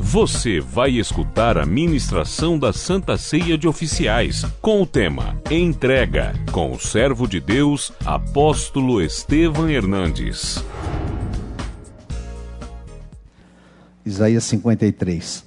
[0.00, 6.70] Você vai escutar a ministração da Santa Ceia de Oficiais, com o tema Entrega, com
[6.72, 10.64] o servo de Deus, apóstolo Estevam Hernandes.
[14.06, 15.44] Isaías 53,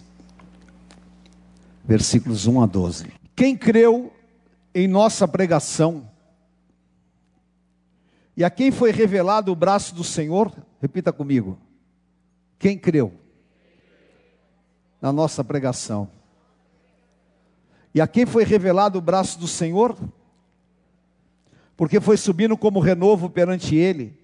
[1.84, 3.14] versículos 1 a 12.
[3.34, 4.14] Quem creu
[4.76, 6.08] em nossa pregação
[8.36, 11.58] e a quem foi revelado o braço do Senhor, repita comigo.
[12.60, 13.21] Quem creu
[15.02, 16.08] na nossa pregação?
[17.94, 19.98] E a quem foi revelado o braço do Senhor?
[21.76, 24.18] Porque foi subindo como renovo perante ele,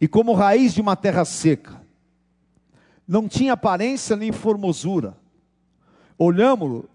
[0.00, 1.80] e como raiz de uma terra seca.
[3.06, 5.16] Não tinha aparência nem formosura.
[6.18, 6.88] Olhámo-lo,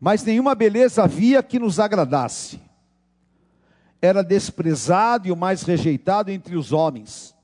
[0.00, 2.60] mas nenhuma beleza havia que nos agradasse.
[4.00, 7.34] Era desprezado e o mais rejeitado entre os homens.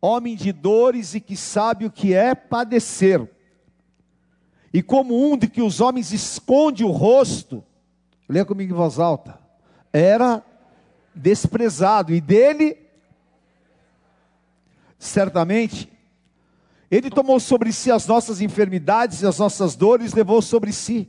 [0.00, 3.37] Homem de dores e que sabe o que é padecer
[4.72, 7.64] e como um de que os homens esconde o rosto,
[8.28, 9.38] leia comigo em voz alta,
[9.92, 10.42] era
[11.14, 12.76] desprezado, e dele,
[14.98, 15.90] certamente,
[16.90, 21.08] ele tomou sobre si as nossas enfermidades e as nossas dores, levou sobre si.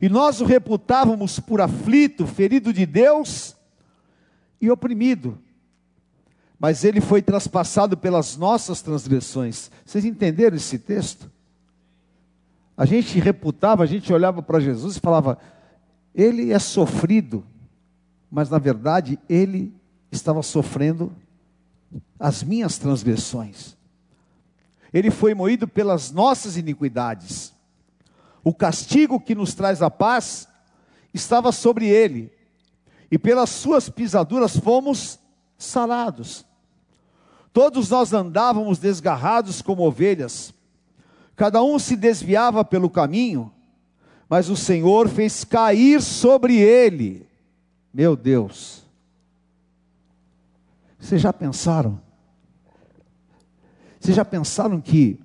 [0.00, 3.56] E nós o reputávamos por aflito, ferido de Deus
[4.60, 5.38] e oprimido.
[6.58, 9.70] Mas ele foi traspassado pelas nossas transgressões.
[9.84, 11.30] Vocês entenderam esse texto?
[12.78, 15.36] A gente reputava, a gente olhava para Jesus e falava:
[16.14, 17.44] Ele é sofrido,
[18.30, 19.74] mas na verdade ele
[20.12, 21.12] estava sofrendo
[22.20, 23.76] as minhas transgressões.
[24.94, 27.52] Ele foi moído pelas nossas iniquidades.
[28.44, 30.46] O castigo que nos traz a paz
[31.12, 32.32] estava sobre ele,
[33.10, 35.18] e pelas suas pisaduras fomos
[35.58, 36.46] sarados.
[37.52, 40.54] Todos nós andávamos desgarrados como ovelhas,
[41.38, 43.52] Cada um se desviava pelo caminho,
[44.28, 47.28] mas o Senhor fez cair sobre ele.
[47.94, 48.82] Meu Deus.
[50.98, 52.00] Vocês já pensaram?
[54.00, 55.20] Vocês já pensaram que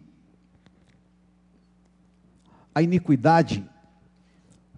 [2.75, 3.67] a iniquidade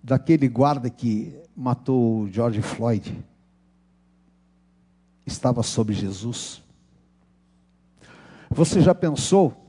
[0.02, 3.22] daquele guarda que matou George Floyd
[5.26, 6.64] estava sobre Jesus?
[8.50, 9.65] Você já pensou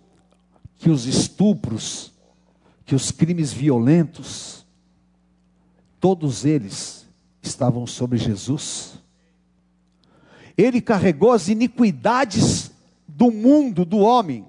[0.78, 2.12] que os estupros,
[2.84, 4.66] que os crimes violentos,
[6.00, 7.06] todos eles
[7.42, 8.98] estavam sobre Jesus.
[10.56, 12.70] Ele carregou as iniquidades
[13.06, 14.46] do mundo, do homem,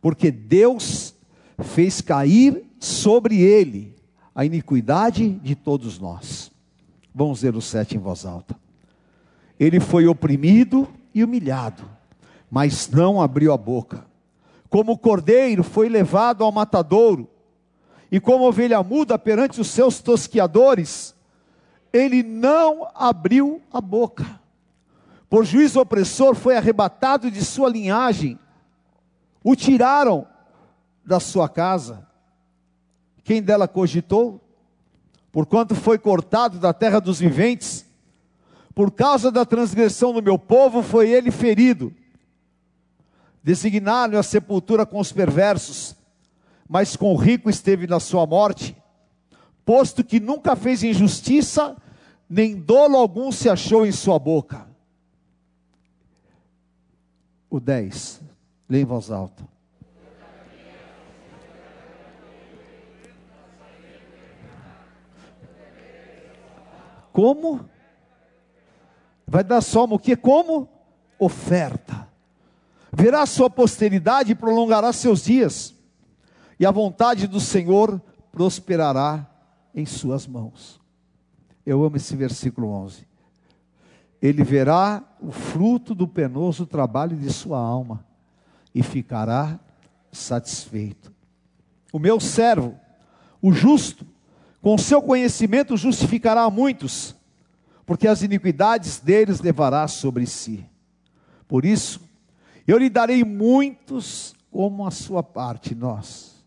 [0.00, 1.14] porque Deus
[1.58, 3.94] fez cair sobre ele
[4.34, 6.50] a iniquidade de todos nós.
[7.14, 8.56] Vamos ler o sete em voz alta.
[9.58, 11.88] Ele foi oprimido e humilhado,
[12.50, 14.04] mas não abriu a boca
[14.74, 17.30] como cordeiro foi levado ao matadouro,
[18.10, 21.14] e como ovelha muda perante os seus tosquiadores,
[21.92, 24.40] ele não abriu a boca.
[25.30, 28.36] Por juízo opressor foi arrebatado de sua linhagem,
[29.44, 30.26] o tiraram
[31.06, 32.04] da sua casa.
[33.22, 34.40] Quem dela cogitou?
[35.30, 37.86] Porquanto foi cortado da terra dos viventes,
[38.74, 41.94] por causa da transgressão do meu povo foi ele ferido
[43.44, 45.94] designaram a sepultura com os perversos,
[46.66, 48.74] mas com o rico esteve na sua morte,
[49.66, 51.76] posto que nunca fez injustiça,
[52.26, 54.66] nem dolo algum se achou em sua boca.
[57.50, 58.22] O 10,
[58.66, 59.46] lê em voz alta.
[67.12, 67.68] Como?
[69.26, 70.16] Vai dar soma o que?
[70.16, 70.66] Como?
[71.18, 72.13] Oferta
[72.96, 75.74] verá sua posteridade e prolongará seus dias,
[76.58, 78.00] e a vontade do Senhor
[78.30, 79.28] prosperará
[79.74, 80.80] em suas mãos.
[81.66, 83.06] Eu amo esse versículo 11.
[84.22, 88.04] Ele verá o fruto do penoso trabalho de sua alma
[88.74, 89.58] e ficará
[90.12, 91.12] satisfeito.
[91.92, 92.78] O meu servo,
[93.42, 94.06] o justo,
[94.60, 97.14] com seu conhecimento justificará a muitos,
[97.84, 100.64] porque as iniquidades deles levará sobre si.
[101.46, 102.00] Por isso,
[102.66, 106.42] eu lhe darei muitos como a sua parte, nós.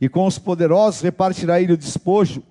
[0.00, 2.44] E com os poderosos repartirá ele o despojo,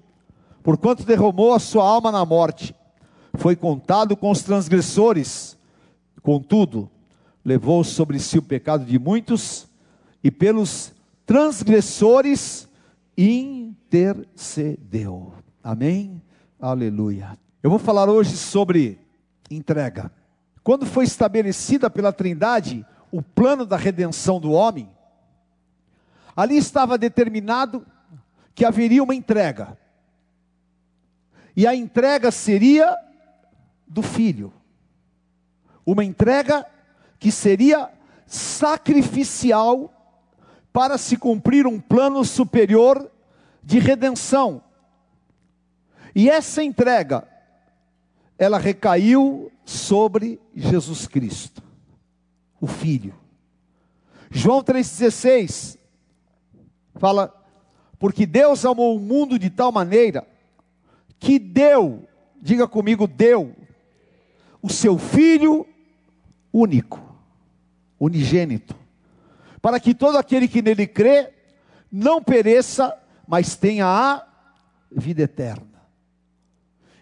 [0.62, 2.76] porquanto derramou a sua alma na morte.
[3.36, 5.58] Foi contado com os transgressores,
[6.22, 6.92] contudo,
[7.44, 9.68] levou sobre si o pecado de muitos,
[10.24, 10.94] e pelos
[11.26, 12.70] transgressores
[13.18, 15.34] intercedeu.
[15.64, 16.22] Amém?
[16.60, 17.38] Aleluia.
[17.64, 19.00] Eu vou falar hoje sobre
[19.50, 20.12] entrega.
[20.64, 24.90] Quando foi estabelecida pela Trindade o plano da redenção do homem,
[26.40, 27.86] Ali estava determinado
[28.56, 29.78] que haveria uma entrega.
[31.54, 32.98] E a entrega seria
[33.86, 34.54] do filho.
[35.86, 36.66] Uma entrega
[37.20, 37.90] que seria
[38.26, 39.94] sacrificial
[40.72, 43.12] para se cumprir um plano superior
[43.62, 44.64] de redenção.
[46.16, 47.28] E essa entrega,
[48.38, 51.62] ela recaiu sobre Jesus Cristo,
[52.60, 53.14] o Filho.
[54.32, 55.78] João 3,16
[56.96, 57.32] fala:
[58.00, 60.28] Porque Deus amou o mundo de tal maneira
[61.20, 62.08] que deu,
[62.42, 63.56] diga comigo, deu,
[64.60, 65.68] o seu Filho
[66.52, 67.00] único,
[68.00, 68.76] unigênito,
[69.62, 71.32] para que todo aquele que nele crê
[71.92, 74.28] não pereça, mas tenha a
[74.92, 75.68] vida eterna.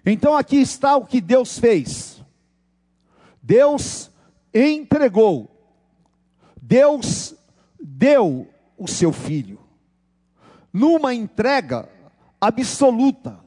[0.06, 2.07] Então aqui está o que Deus fez.
[3.48, 4.12] Deus
[4.54, 5.50] entregou,
[6.62, 7.34] Deus
[7.80, 8.46] deu
[8.78, 9.58] o seu filho,
[10.74, 11.88] numa entrega
[12.42, 13.40] absoluta,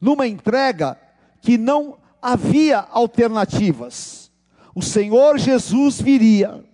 [0.00, 0.96] numa entrega
[1.40, 4.30] que não havia alternativas.
[4.76, 6.64] O Senhor Jesus viria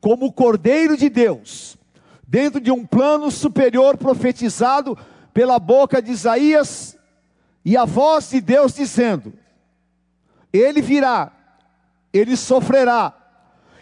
[0.00, 1.76] como Cordeiro de Deus,
[2.26, 4.96] dentro de um plano superior profetizado
[5.34, 6.96] pela boca de Isaías,
[7.62, 9.34] e a voz de Deus dizendo:
[10.50, 11.43] Ele virá,
[12.14, 13.12] ele sofrerá,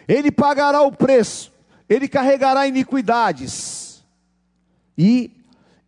[0.07, 1.53] ele pagará o preço,
[1.87, 4.03] ele carregará iniquidades,
[4.97, 5.31] e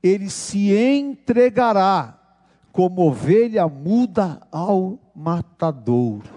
[0.03, 2.19] ele se entregará
[2.71, 6.29] como ovelha muda ao matadouro.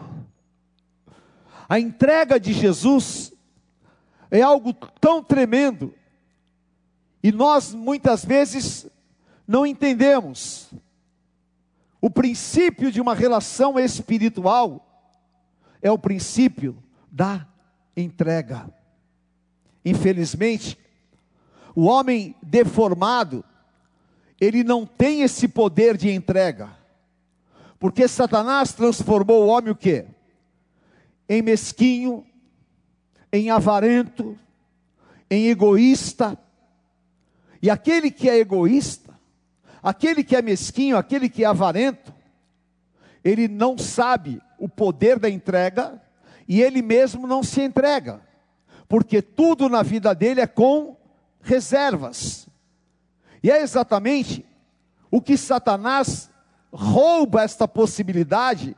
[1.68, 3.32] A entrega de Jesus
[4.30, 5.94] é algo tão tremendo
[7.22, 8.86] e nós muitas vezes
[9.46, 10.70] não entendemos.
[12.00, 14.87] O princípio de uma relação espiritual
[15.82, 16.76] é o princípio
[17.10, 17.46] da
[17.96, 18.68] entrega.
[19.84, 20.78] Infelizmente,
[21.74, 23.44] o homem deformado,
[24.40, 26.70] ele não tem esse poder de entrega.
[27.78, 30.06] Porque Satanás transformou o homem o quê?
[31.28, 32.26] Em mesquinho,
[33.32, 34.36] em avarento,
[35.30, 36.36] em egoísta.
[37.62, 39.18] E aquele que é egoísta,
[39.82, 42.12] aquele que é mesquinho, aquele que é avarento,
[43.28, 46.00] ele não sabe o poder da entrega
[46.48, 48.22] e ele mesmo não se entrega,
[48.88, 50.96] porque tudo na vida dele é com
[51.42, 52.48] reservas.
[53.42, 54.44] E é exatamente
[55.10, 56.30] o que Satanás
[56.72, 58.74] rouba esta possibilidade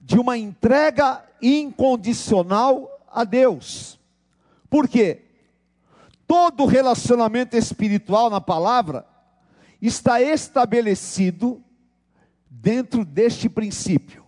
[0.00, 3.98] de uma entrega incondicional a Deus.
[4.70, 5.22] Por quê?
[6.26, 9.06] Todo relacionamento espiritual na palavra
[9.80, 11.62] está estabelecido
[12.60, 14.24] dentro deste princípio.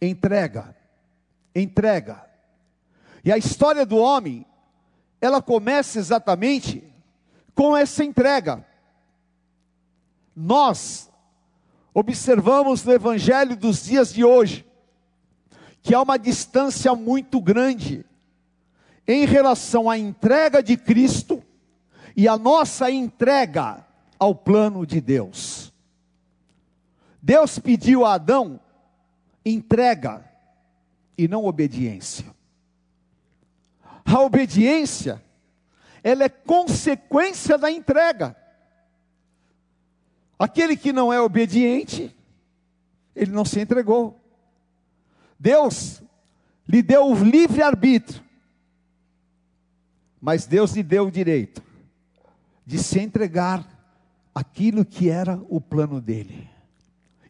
[0.00, 0.76] Entrega,
[1.54, 2.24] entrega.
[3.24, 4.46] E a história do homem,
[5.20, 6.84] ela começa exatamente
[7.54, 8.64] com essa entrega.
[10.34, 11.10] Nós
[11.92, 14.64] observamos no evangelho dos dias de hoje
[15.82, 18.04] que há uma distância muito grande
[19.06, 21.42] em relação à entrega de Cristo
[22.16, 23.84] e a nossa entrega
[24.18, 25.57] ao plano de Deus.
[27.28, 28.58] Deus pediu a Adão
[29.44, 30.24] entrega
[31.18, 32.24] e não obediência.
[34.02, 35.22] A obediência,
[36.02, 38.34] ela é consequência da entrega.
[40.38, 42.16] Aquele que não é obediente,
[43.14, 44.18] ele não se entregou.
[45.38, 46.02] Deus
[46.66, 48.24] lhe deu o livre arbítrio,
[50.18, 51.62] mas Deus lhe deu o direito
[52.64, 53.68] de se entregar
[54.34, 56.56] aquilo que era o plano dele.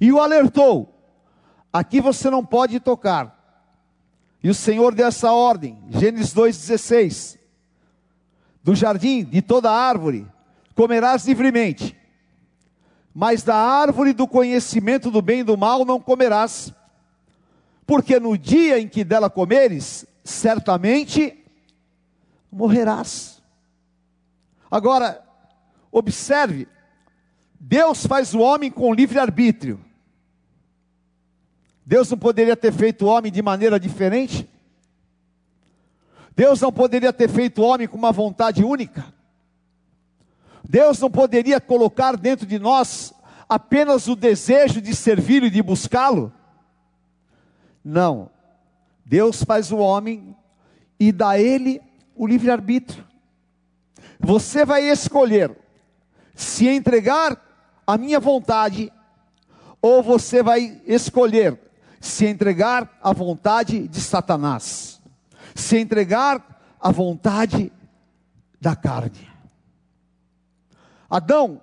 [0.01, 0.95] E o alertou:
[1.73, 3.37] aqui você não pode tocar.
[4.43, 7.39] E o Senhor deu essa ordem, Gênesis 2,16:
[8.63, 10.27] do jardim, de toda árvore,
[10.75, 11.97] comerás livremente,
[13.13, 16.73] mas da árvore do conhecimento do bem e do mal não comerás,
[17.85, 21.45] porque no dia em que dela comeres, certamente
[22.53, 23.43] morrerás.
[24.71, 25.25] Agora,
[25.91, 26.69] observe,
[27.59, 29.88] Deus faz o homem com livre-arbítrio.
[31.89, 34.47] Deus não poderia ter feito o homem de maneira diferente?
[36.37, 39.07] Deus não poderia ter feito o homem com uma vontade única?
[40.63, 43.15] Deus não poderia colocar dentro de nós
[43.49, 46.31] apenas o desejo de servi-lo e de buscá-lo?
[47.83, 48.29] Não.
[49.03, 50.37] Deus faz o homem
[51.01, 51.81] e dá a ele
[52.15, 53.03] o livre-arbítrio.
[54.21, 55.57] Você vai escolher
[56.35, 57.43] se entregar
[57.87, 58.93] a minha vontade,
[59.81, 61.67] ou você vai escolher
[62.01, 65.01] se entregar à vontade de Satanás,
[65.55, 67.73] se entregar à vontade
[68.61, 69.29] da carne.
[71.11, 71.61] Adão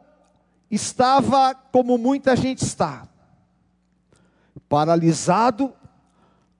[0.69, 3.07] estava como muita gente está,
[4.67, 5.73] paralisado,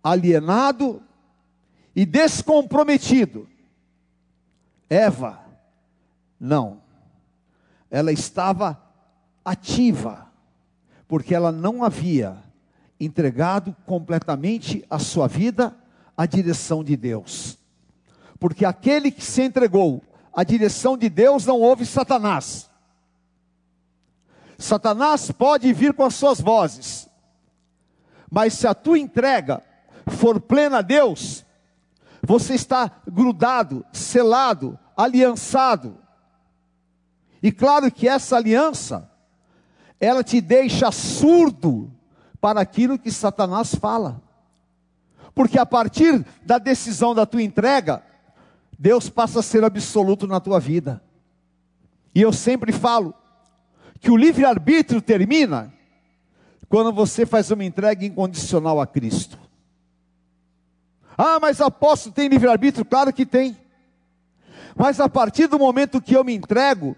[0.04, 1.02] alienado
[1.96, 3.50] e descomprometido.
[4.90, 5.44] Eva,
[6.40, 6.82] não,
[7.90, 8.80] ela estava
[9.44, 10.32] ativa,
[11.08, 12.45] porque ela não havia
[13.00, 15.76] entregado completamente a sua vida
[16.16, 17.58] à direção de Deus.
[18.40, 20.02] Porque aquele que se entregou
[20.34, 22.70] à direção de Deus não ouve Satanás.
[24.58, 27.10] Satanás pode vir com as suas vozes,
[28.32, 29.62] mas se a tua entrega
[30.08, 31.46] for plena a Deus,
[32.22, 35.98] você está grudado, selado, aliançado.
[37.44, 39.10] E claro que essa aliança,
[40.00, 41.95] ela te deixa surdo
[42.40, 44.22] para aquilo que Satanás fala.
[45.34, 48.04] Porque a partir da decisão da tua entrega,
[48.78, 51.02] Deus passa a ser absoluto na tua vida.
[52.14, 53.14] E eu sempre falo
[54.00, 55.74] que o livre-arbítrio termina
[56.70, 59.38] quando você faz uma entrega incondicional a Cristo.
[61.18, 62.86] Ah, mas apóstolo tem livre-arbítrio?
[62.86, 63.58] Claro que tem.
[64.76, 66.96] Mas a partir do momento que eu me entrego,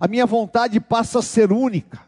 [0.00, 2.00] a minha vontade passa a ser única.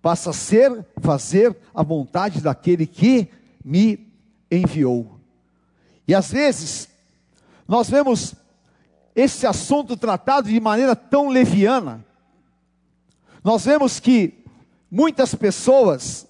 [0.00, 3.28] Passa a ser fazer a vontade daquele que
[3.64, 4.06] me
[4.50, 5.18] enviou.
[6.06, 6.88] E às vezes,
[7.66, 8.34] nós vemos
[9.14, 12.04] esse assunto tratado de maneira tão leviana.
[13.42, 14.44] Nós vemos que
[14.90, 16.26] muitas pessoas,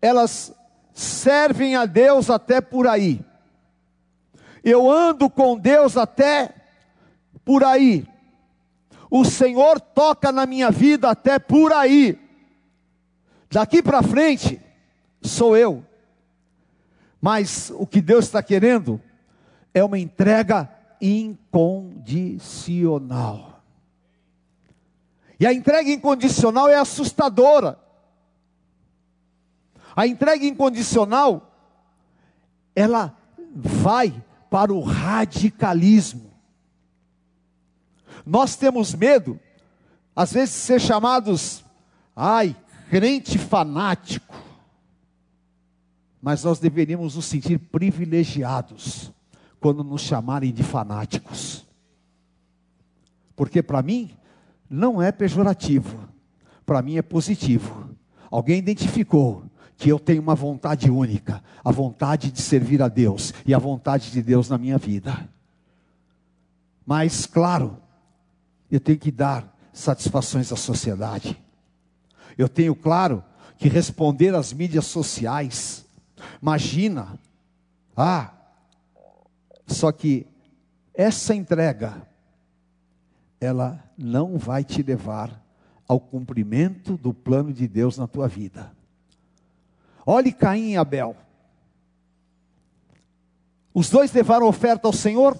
[0.00, 0.54] elas
[0.94, 3.20] servem a Deus até por aí.
[4.62, 6.54] Eu ando com Deus até
[7.44, 8.06] por aí.
[9.10, 12.21] O Senhor toca na minha vida até por aí.
[13.52, 14.58] Daqui para frente,
[15.20, 15.84] sou eu.
[17.20, 18.98] Mas o que Deus está querendo
[19.74, 23.62] é uma entrega incondicional.
[25.38, 27.78] E a entrega incondicional é assustadora.
[29.94, 31.54] A entrega incondicional,
[32.74, 33.14] ela
[33.54, 34.14] vai
[34.48, 36.32] para o radicalismo.
[38.24, 39.38] Nós temos medo,
[40.16, 41.62] às vezes, de ser chamados,
[42.16, 42.56] ai,
[42.92, 44.36] crente fanático.
[46.20, 49.10] Mas nós deveríamos nos sentir privilegiados
[49.58, 51.66] quando nos chamarem de fanáticos.
[53.34, 54.10] Porque para mim
[54.68, 56.06] não é pejorativo,
[56.66, 57.96] para mim é positivo.
[58.30, 59.44] Alguém identificou
[59.78, 64.10] que eu tenho uma vontade única, a vontade de servir a Deus e a vontade
[64.10, 65.30] de Deus na minha vida.
[66.84, 67.78] Mas, claro,
[68.70, 71.42] eu tenho que dar satisfações à sociedade.
[72.36, 73.22] Eu tenho, claro,
[73.58, 75.86] que responder às mídias sociais.
[76.40, 77.18] Imagina,
[77.96, 78.32] ah,
[79.66, 80.26] só que
[80.94, 82.06] essa entrega,
[83.40, 85.42] ela não vai te levar
[85.88, 88.72] ao cumprimento do plano de Deus na tua vida.
[90.04, 91.16] Olhe Caim e Abel.
[93.74, 95.38] Os dois levaram oferta ao Senhor?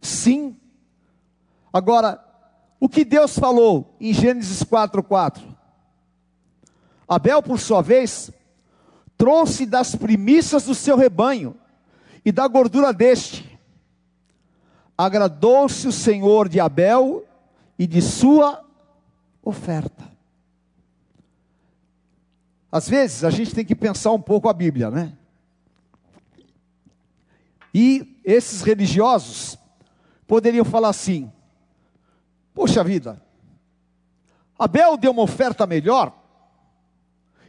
[0.00, 0.56] Sim.
[1.72, 2.22] Agora,
[2.78, 5.51] o que Deus falou em Gênesis 4:4?
[7.14, 8.30] Abel, por sua vez,
[9.18, 11.54] trouxe das primícias do seu rebanho
[12.24, 13.58] e da gordura deste.
[14.96, 17.24] Agradou-se o Senhor de Abel
[17.78, 18.64] e de sua
[19.42, 20.10] oferta.
[22.70, 25.12] Às vezes a gente tem que pensar um pouco a Bíblia, né?
[27.74, 29.58] E esses religiosos
[30.26, 31.30] poderiam falar assim:
[32.54, 33.22] Poxa vida,
[34.58, 36.21] Abel deu uma oferta melhor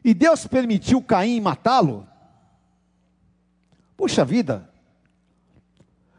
[0.03, 2.07] e Deus permitiu Caim matá-lo.
[3.95, 4.69] Puxa vida,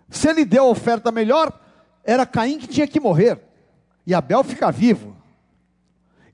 [0.09, 1.61] se ele deu a oferta melhor,
[2.05, 3.41] era Caim que tinha que morrer
[4.07, 5.17] e Abel ficar vivo.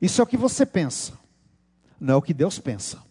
[0.01, 1.19] Isso é o que você pensa,
[1.99, 3.03] não é o que Deus pensa.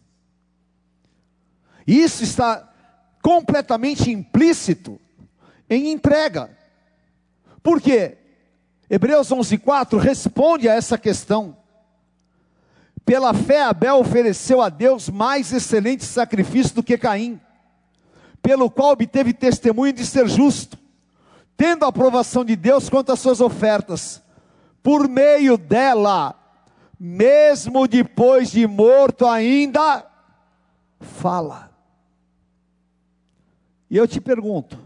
[1.85, 2.71] Isso está
[3.21, 4.99] completamente implícito
[5.69, 6.55] em entrega.
[7.61, 8.17] Por quê?
[8.89, 11.58] Hebreus 11:4 responde a essa questão.
[13.09, 17.41] Pela fé, Abel ofereceu a Deus mais excelente sacrifício do que Caim,
[18.39, 20.77] pelo qual obteve testemunho de ser justo,
[21.57, 24.21] tendo a aprovação de Deus quanto às suas ofertas.
[24.83, 26.35] Por meio dela,
[26.99, 30.05] mesmo depois de morto, ainda
[30.99, 31.71] fala.
[33.89, 34.77] E eu te pergunto: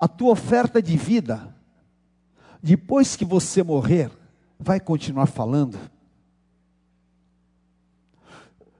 [0.00, 1.54] a tua oferta de vida,
[2.62, 4.10] depois que você morrer,
[4.58, 5.78] vai continuar falando?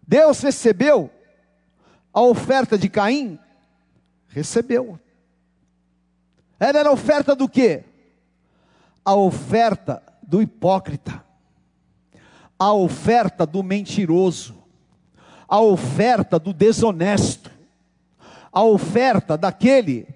[0.07, 1.11] Deus recebeu
[2.13, 3.39] a oferta de Caim?
[4.29, 4.99] Recebeu.
[6.59, 7.85] Ela era oferta do quê?
[9.05, 11.25] A oferta do hipócrita,
[12.59, 14.65] a oferta do mentiroso,
[15.47, 17.51] a oferta do desonesto,
[18.51, 20.09] a oferta daquele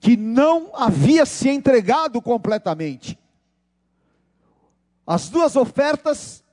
[0.00, 3.18] que não havia se entregado completamente.
[5.06, 6.44] As duas ofertas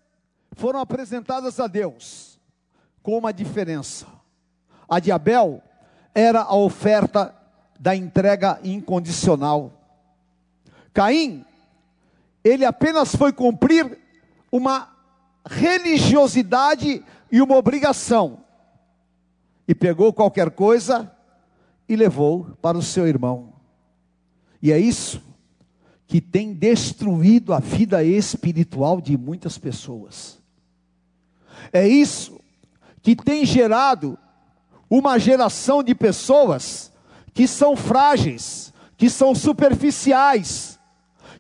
[0.54, 2.35] foram apresentadas a Deus,
[3.06, 4.08] com uma diferença.
[4.90, 5.62] A de Abel
[6.16, 7.36] era a oferta
[7.80, 9.72] da entrega incondicional.
[10.92, 11.46] Caim,
[12.44, 14.00] ele apenas foi cumprir
[14.52, 14.90] uma
[15.46, 18.40] religiosidade e uma obrigação,
[19.68, 21.12] e pegou qualquer coisa
[21.88, 23.54] e levou para o seu irmão.
[24.64, 25.22] E é isso
[26.08, 30.40] que tem destruído a vida espiritual de muitas pessoas.
[31.72, 32.44] É isso
[33.06, 34.18] que tem gerado
[34.90, 36.92] uma geração de pessoas
[37.36, 40.80] que são frágeis, que são superficiais,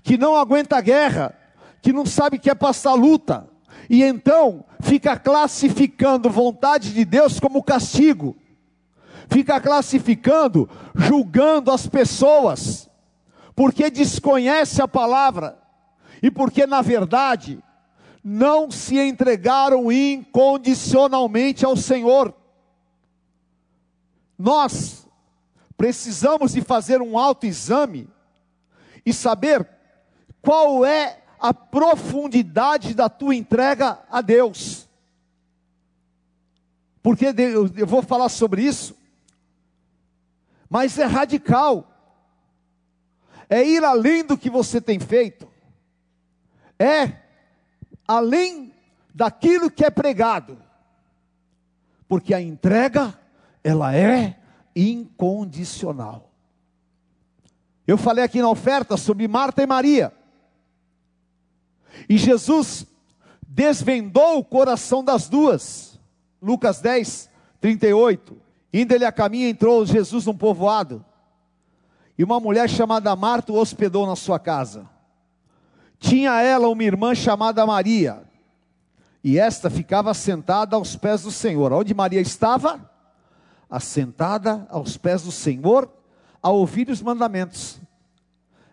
[0.03, 1.35] que não aguenta a guerra,
[1.81, 3.49] que não sabe que é passar luta,
[3.89, 8.37] e então fica classificando vontade de Deus como castigo,
[9.27, 12.87] fica classificando, julgando as pessoas,
[13.55, 15.57] porque desconhece a palavra,
[16.21, 17.57] e porque na verdade
[18.27, 22.33] não se entregaram incondicionalmente ao Senhor.
[24.35, 25.07] Nós
[25.77, 28.09] precisamos de fazer um autoexame
[29.05, 29.69] e saber
[30.41, 34.89] qual é a profundidade da tua entrega a Deus.
[37.03, 37.27] Porque
[37.77, 38.97] eu vou falar sobre isso,
[40.67, 41.87] mas é radical,
[43.47, 45.47] é ir além do que você tem feito,
[46.79, 47.24] é
[48.07, 48.73] além
[49.13, 50.57] daquilo que é pregado,
[52.07, 53.17] porque a entrega,
[53.63, 54.39] ela é
[54.75, 56.31] incondicional.
[57.87, 60.13] Eu falei aqui na oferta sobre Marta e Maria,
[62.09, 62.85] e Jesus
[63.47, 65.99] desvendou o coração das duas,
[66.41, 67.29] Lucas 10,
[67.61, 68.37] 38.
[68.73, 71.03] Indo ele a caminho, entrou Jesus num povoado,
[72.17, 74.89] e uma mulher chamada Marta o hospedou na sua casa.
[76.07, 78.21] Tinha ela uma irmã chamada Maria,
[79.23, 81.73] e esta ficava sentada aos pés do Senhor.
[81.73, 82.91] Onde Maria estava?
[83.67, 85.91] Assentada aos pés do Senhor,
[86.43, 87.81] a ouvir os mandamentos.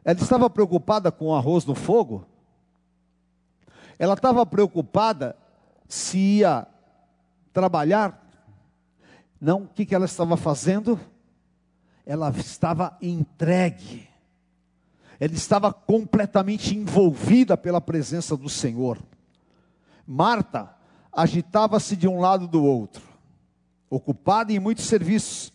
[0.05, 2.27] Ela estava preocupada com o arroz no fogo?
[3.99, 5.35] Ela estava preocupada
[5.89, 6.67] se ia
[7.51, 8.23] trabalhar?
[9.41, 11.01] Não, o que, ela estava fazendo?
[12.05, 14.12] Ela estava entregue
[15.23, 18.99] ela estava completamente envolvida pela presença do Senhor.
[20.05, 20.75] Marta
[21.13, 23.05] agitava-se de um lado do outro,
[23.89, 25.53] ocupada em muitos serviços.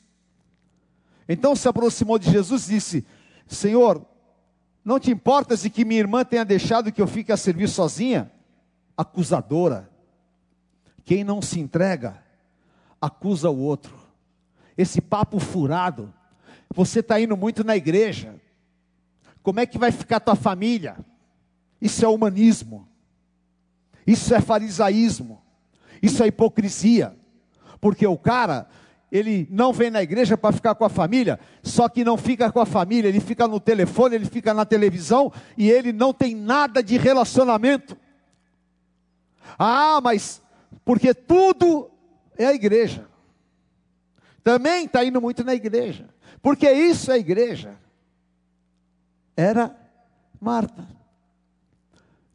[1.27, 3.05] Então se aproximou de Jesus e disse:
[3.45, 4.05] Senhor,
[4.85, 8.31] não te importas de que minha irmã tenha deixado que eu fique a servir sozinha?
[8.95, 9.89] Acusadora.
[11.03, 12.23] Quem não se entrega,
[13.01, 13.93] acusa o outro.
[14.77, 16.13] Esse papo furado.
[16.73, 18.39] Você está indo muito na igreja,
[19.47, 20.97] como é que vai ficar tua família?
[21.81, 22.85] Isso é humanismo.
[24.05, 25.41] Isso é farisaísmo.
[26.03, 27.15] Isso é hipocrisia.
[27.79, 28.67] Porque o cara,
[29.09, 32.59] ele não vem na igreja para ficar com a família, só que não fica com
[32.59, 36.83] a família, ele fica no telefone, ele fica na televisão e ele não tem nada
[36.83, 37.97] de relacionamento.
[39.57, 40.41] Ah, mas
[40.83, 41.89] porque tudo
[42.37, 43.07] é a igreja.
[44.43, 46.09] Também está indo muito na igreja,
[46.41, 47.86] porque isso é igreja
[49.37, 49.77] era
[50.41, 50.87] Marta.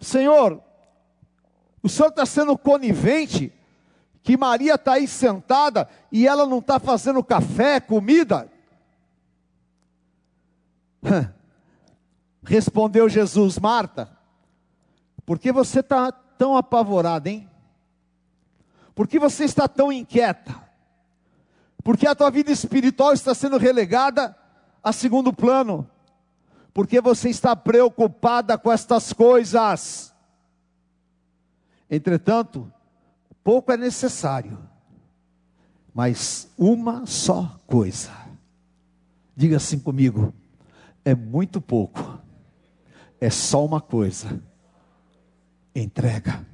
[0.01, 0.63] Senhor,
[1.83, 3.53] o Senhor está sendo conivente
[4.23, 8.49] que Maria está aí sentada e ela não está fazendo café, comida?
[12.45, 14.17] Respondeu Jesus, Marta,
[15.27, 17.49] por que você está tão apavorada, hein?
[18.95, 20.55] Por que você está tão inquieta?
[21.83, 24.37] Porque a tua vida espiritual está sendo relegada
[24.83, 25.89] a segundo plano
[26.75, 30.13] porque você está preocupada com estas coisas.
[31.91, 32.73] Entretanto,
[33.45, 34.59] pouco é necessário,
[35.95, 38.11] mas uma só coisa.
[39.37, 40.33] Diga assim comigo:
[41.05, 42.19] é muito pouco,
[43.21, 44.43] é só uma coisa.
[45.75, 46.47] Entrega.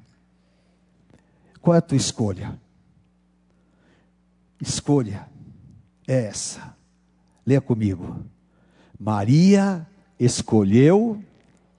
[1.60, 2.58] Qual é a tua escolha?
[4.60, 5.28] Escolha
[6.06, 6.76] é essa.
[7.44, 8.24] Leia comigo.
[8.98, 9.86] Maria
[10.18, 11.22] escolheu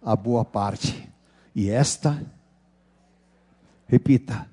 [0.02, 1.10] a boa parte.
[1.54, 2.22] E esta,
[3.88, 4.48] repita,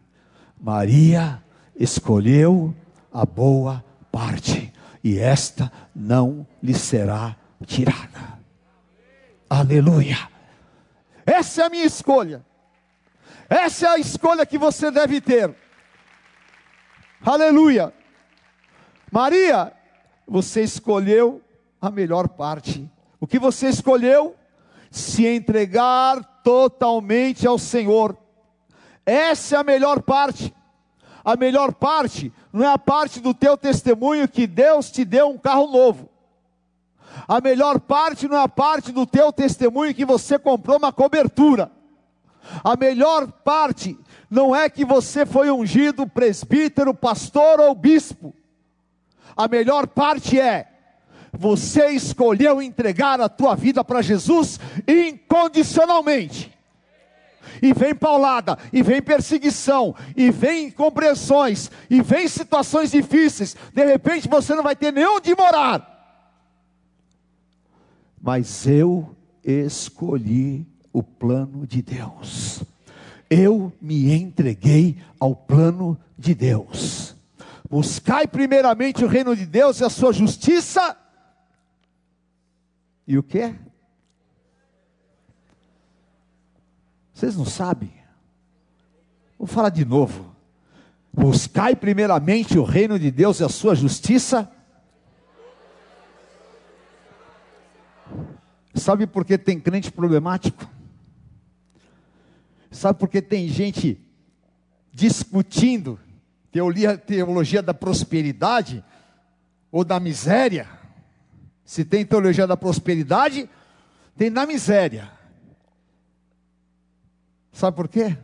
[0.61, 1.43] Maria
[1.75, 2.75] escolheu
[3.13, 4.73] a boa parte,
[5.05, 8.39] e esta não lhe será tirada.
[9.49, 10.29] Aleluia.
[11.25, 12.45] Essa é a minha escolha.
[13.49, 15.55] Essa é a escolha que você deve ter.
[17.25, 17.93] Aleluia.
[19.11, 19.73] Maria,
[20.27, 21.41] você escolheu
[21.81, 22.91] a melhor parte.
[23.21, 24.35] O que você escolheu?
[24.91, 28.17] Se entregar totalmente ao Senhor.
[29.05, 30.55] Essa é a melhor parte.
[31.25, 35.39] A melhor parte não é a parte do teu testemunho que Deus te deu um
[35.39, 36.09] carro novo.
[37.27, 41.71] A melhor parte não é a parte do teu testemunho que você comprou uma cobertura.
[42.63, 43.99] A melhor parte
[44.31, 48.35] não é que você foi ungido presbítero, pastor ou bispo.
[49.37, 50.69] A melhor parte é
[51.37, 56.53] você escolheu entregar a tua vida para Jesus incondicionalmente.
[57.63, 63.57] E vem paulada, e vem perseguição, e vem compreensões, e vem situações difíceis.
[63.73, 65.93] De repente você não vai ter nem onde morar.
[68.21, 72.63] Mas eu escolhi o plano de Deus.
[73.31, 77.15] Eu me entreguei ao plano de Deus.
[77.69, 80.97] Buscai primeiramente o reino de Deus e a sua justiça.
[83.07, 83.55] E o que?
[87.13, 87.93] Vocês não sabem?
[89.39, 90.35] Vou falar de novo.
[91.13, 94.51] Buscai primeiramente o reino de Deus e a sua justiça.
[98.75, 100.69] Sabe por que tem crente problemático?
[102.71, 103.99] Sabe por que tem gente
[104.93, 105.99] discutindo
[107.07, 108.85] teologia da prosperidade
[109.73, 110.69] ou da miséria?
[111.67, 113.51] Se tem teologia da prosperidade,
[114.17, 115.11] tem da miséria.
[117.53, 118.17] Sabe por quê?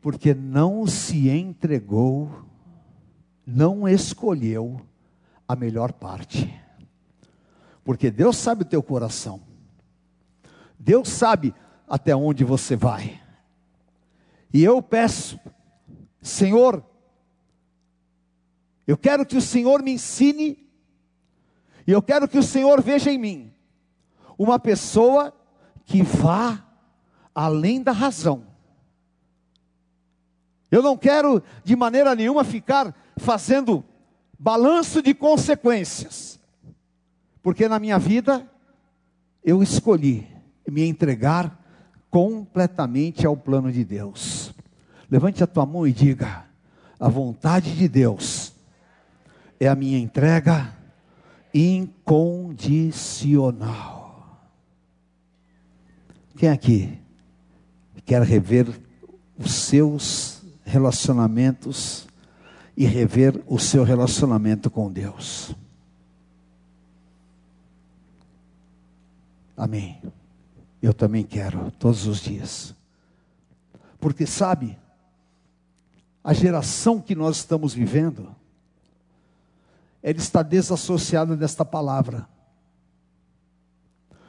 [0.00, 2.44] Porque não se entregou,
[3.44, 4.80] não escolheu
[5.48, 6.54] a melhor parte.
[7.82, 9.42] Porque Deus sabe o teu coração.
[10.78, 11.52] Deus sabe
[11.88, 13.20] até onde você vai.
[14.52, 15.38] E eu peço,
[16.22, 16.84] Senhor,
[18.86, 20.65] eu quero que o Senhor me ensine,
[21.86, 23.52] e eu quero que o Senhor veja em mim
[24.38, 25.32] uma pessoa
[25.84, 26.62] que vá
[27.34, 28.44] além da razão.
[30.70, 33.84] Eu não quero de maneira nenhuma ficar fazendo
[34.38, 36.40] balanço de consequências,
[37.42, 38.50] porque na minha vida
[39.44, 40.26] eu escolhi
[40.68, 41.64] me entregar
[42.10, 44.52] completamente ao plano de Deus.
[45.08, 46.44] Levante a tua mão e diga:
[46.98, 48.52] a vontade de Deus
[49.60, 50.75] é a minha entrega
[51.56, 54.38] incondicional.
[56.36, 56.98] Quem aqui
[58.04, 58.68] quer rever
[59.38, 62.06] os seus relacionamentos
[62.76, 65.54] e rever o seu relacionamento com Deus?
[69.56, 70.02] Amém.
[70.82, 72.74] Eu também quero, todos os dias.
[73.98, 74.76] Porque sabe,
[76.22, 78.36] a geração que nós estamos vivendo,
[80.06, 82.28] ela está desassociada desta palavra.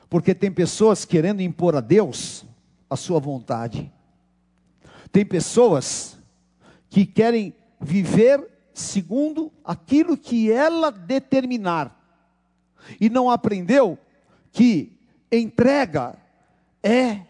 [0.10, 2.44] Porque tem pessoas querendo impor a Deus
[2.90, 3.94] a sua vontade.
[5.12, 6.18] Tem pessoas
[6.90, 11.96] que querem viver segundo aquilo que ela determinar.
[13.00, 14.00] E não aprendeu
[14.52, 14.98] que
[15.32, 16.18] entrega
[16.82, 17.22] é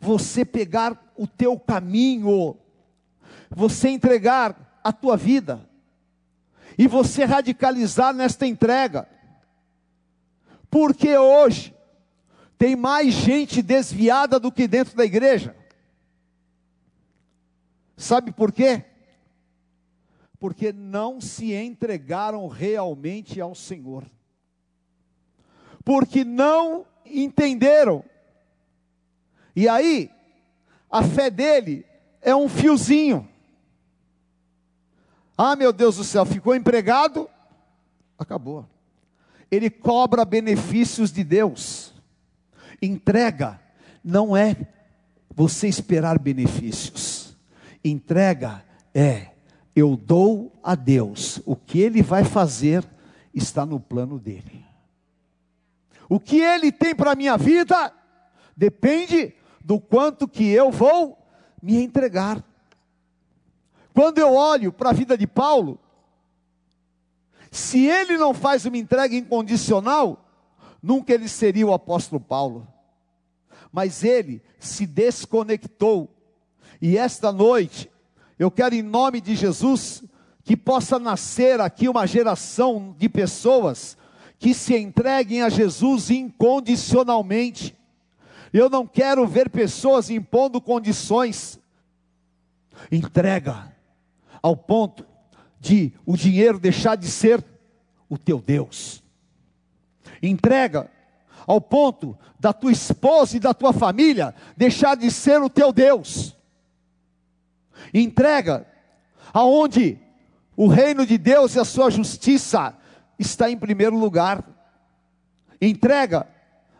[0.00, 2.56] você pegar o teu caminho,
[3.48, 5.70] você entregar a tua vida
[6.78, 9.08] e você radicalizar nesta entrega.
[10.70, 11.74] Porque hoje
[12.56, 15.56] tem mais gente desviada do que dentro da igreja.
[17.96, 18.84] Sabe por quê?
[20.38, 24.04] Porque não se entregaram realmente ao Senhor.
[25.84, 28.04] Porque não entenderam
[29.54, 30.10] e aí,
[30.90, 31.84] a fé dele
[32.20, 33.28] é um fiozinho.
[35.36, 37.28] Ah, meu Deus do céu, ficou empregado?
[38.18, 38.66] Acabou.
[39.50, 41.92] Ele cobra benefícios de Deus.
[42.80, 43.60] Entrega
[44.02, 44.56] não é
[45.34, 47.36] você esperar benefícios.
[47.84, 48.64] Entrega
[48.94, 49.28] é
[49.74, 51.40] eu dou a Deus.
[51.46, 52.84] O que ele vai fazer
[53.32, 54.64] está no plano dele.
[56.08, 57.92] O que ele tem para a minha vida
[58.56, 61.18] depende do quanto que eu vou
[61.62, 62.44] me entregar.
[63.94, 65.78] Quando eu olho para a vida de Paulo,
[67.50, 70.24] se ele não faz uma entrega incondicional,
[70.82, 72.66] nunca ele seria o apóstolo Paulo.
[73.70, 76.08] Mas ele se desconectou.
[76.80, 77.90] E esta noite,
[78.38, 80.02] eu quero em nome de Jesus
[80.42, 83.96] que possa nascer aqui uma geração de pessoas
[84.38, 87.76] que se entreguem a Jesus incondicionalmente
[88.52, 91.60] Eu não quero ver pessoas impondo condições.
[92.90, 93.71] Entrega
[94.42, 95.06] ao ponto
[95.60, 97.44] de o dinheiro deixar de ser
[98.08, 99.02] o teu Deus.
[100.22, 100.90] Entrega
[101.46, 106.36] ao ponto da tua esposa e da tua família deixar de ser o teu Deus.
[107.94, 108.66] Entrega
[109.32, 109.98] aonde
[110.56, 112.76] o reino de Deus e a sua justiça
[113.18, 114.44] está em primeiro lugar.
[115.60, 116.26] Entrega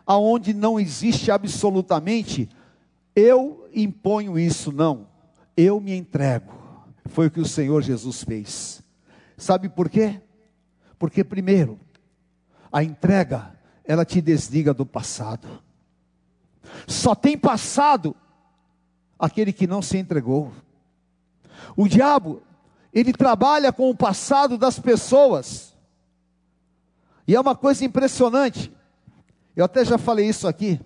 [0.04, 2.48] aonde não existe absolutamente
[3.14, 5.06] eu imponho isso, não.
[5.56, 6.61] Eu me entrego.
[7.06, 8.82] Foi o que o Senhor Jesus fez.
[9.36, 10.20] Sabe por quê?
[10.98, 11.78] Porque primeiro,
[12.72, 15.62] a entrega, ela te desliga do passado.
[16.86, 18.14] Só tem passado
[19.18, 20.52] aquele que não se entregou.
[21.76, 22.42] O diabo,
[22.92, 25.74] ele trabalha com o passado das pessoas.
[27.26, 28.72] E é uma coisa impressionante.
[29.54, 30.80] Eu até já falei isso aqui.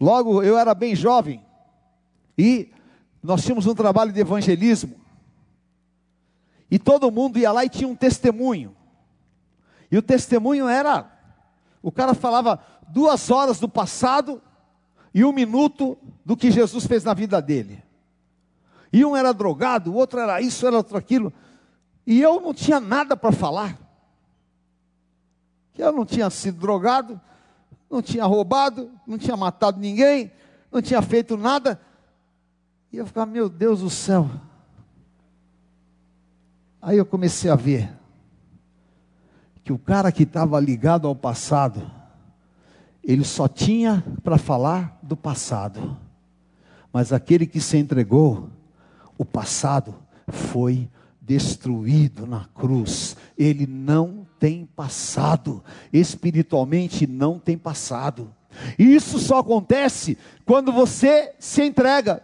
[0.00, 1.44] Logo eu era bem jovem
[2.36, 2.72] e
[3.24, 5.00] nós tínhamos um trabalho de evangelismo.
[6.70, 8.76] E todo mundo ia lá e tinha um testemunho.
[9.90, 11.10] E o testemunho era:
[11.82, 14.42] o cara falava duas horas do passado
[15.14, 17.82] e um minuto do que Jesus fez na vida dele.
[18.92, 21.32] E um era drogado, o outro era isso, era outro aquilo.
[22.06, 23.78] E eu não tinha nada para falar.
[25.78, 27.18] Eu não tinha sido drogado,
[27.90, 30.30] não tinha roubado, não tinha matado ninguém,
[30.70, 31.80] não tinha feito nada.
[32.94, 34.30] E eu ficava, meu Deus do céu.
[36.80, 37.90] Aí eu comecei a ver
[39.64, 41.90] que o cara que estava ligado ao passado,
[43.02, 45.96] ele só tinha para falar do passado.
[46.92, 48.48] Mas aquele que se entregou,
[49.18, 49.96] o passado
[50.28, 50.88] foi
[51.20, 53.16] destruído na cruz.
[53.36, 58.32] Ele não tem passado, espiritualmente não tem passado.
[58.78, 62.22] Isso só acontece quando você se entrega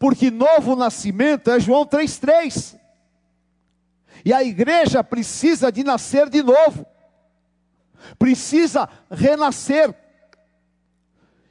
[0.00, 2.80] porque novo nascimento é João 3,3.
[4.24, 6.86] E a igreja precisa de nascer de novo,
[8.18, 9.94] precisa renascer.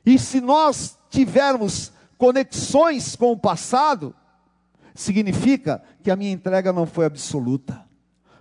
[0.04, 4.16] E se nós tivermos conexões com o passado,
[4.96, 7.86] significa que a minha entrega não foi absoluta.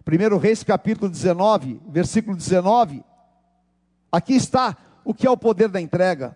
[0.07, 3.05] 1 Reis capítulo 19, versículo 19.
[4.11, 6.35] Aqui está o que é o poder da entrega.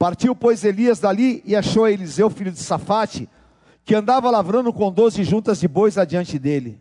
[0.00, 3.28] Partiu, pois, Elias dali e achou Eliseu, filho de Safate,
[3.84, 6.80] que andava lavrando com doze juntas de bois adiante dele.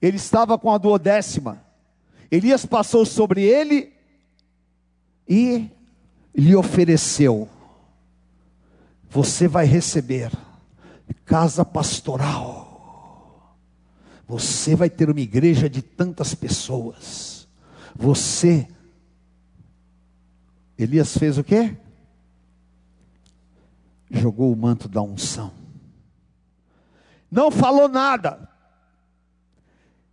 [0.00, 1.60] Ele estava com a duodécima.
[2.30, 3.92] Elias passou sobre ele
[5.28, 5.68] e
[6.32, 7.48] lhe ofereceu:
[9.10, 10.30] Você vai receber
[11.24, 13.56] casa pastoral.
[14.28, 17.48] Você vai ter uma igreja de tantas pessoas.
[17.96, 18.68] Você.
[20.78, 21.76] Elias fez o quê?
[24.10, 25.52] Jogou o manto da unção.
[27.30, 28.48] Não falou nada.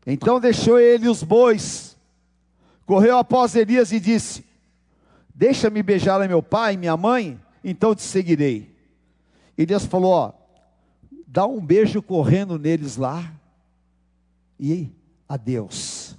[0.05, 1.97] Então deixou ele os bois,
[2.85, 4.45] correu após Elias e disse:
[5.33, 8.75] Deixa-me beijar a meu pai e minha mãe, então te seguirei.
[9.57, 10.33] Elias falou: Ó,
[11.25, 13.33] dá um beijo correndo neles lá
[14.59, 14.91] e
[15.27, 16.15] adeus.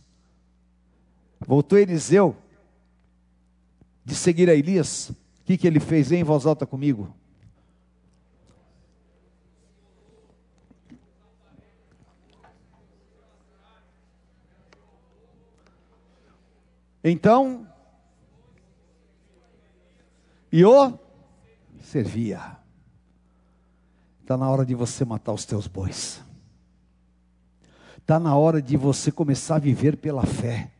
[1.46, 2.36] Voltou Eliseu
[4.04, 5.10] de seguir a Elias.
[5.10, 6.10] O que, que ele fez?
[6.10, 7.14] Em voz alta comigo.
[17.08, 17.64] Então,
[20.50, 20.98] e o
[21.80, 22.56] servia.
[24.22, 26.20] Está na hora de você matar os teus bois.
[27.96, 30.72] Está na hora de você começar a viver pela fé.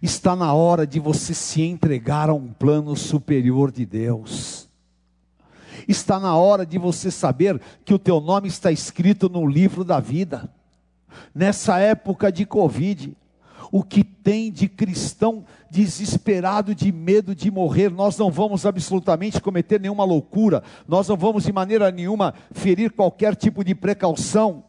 [0.00, 4.68] Está na hora de você se entregar a um plano superior de Deus.
[5.88, 9.98] Está na hora de você saber que o teu nome está escrito no livro da
[9.98, 10.48] vida.
[11.34, 13.16] Nessa época de Covid,
[13.70, 17.90] o que tem de cristão desesperado, de medo de morrer.
[17.90, 23.34] Nós não vamos absolutamente cometer nenhuma loucura, nós não vamos de maneira nenhuma ferir qualquer
[23.34, 24.64] tipo de precaução.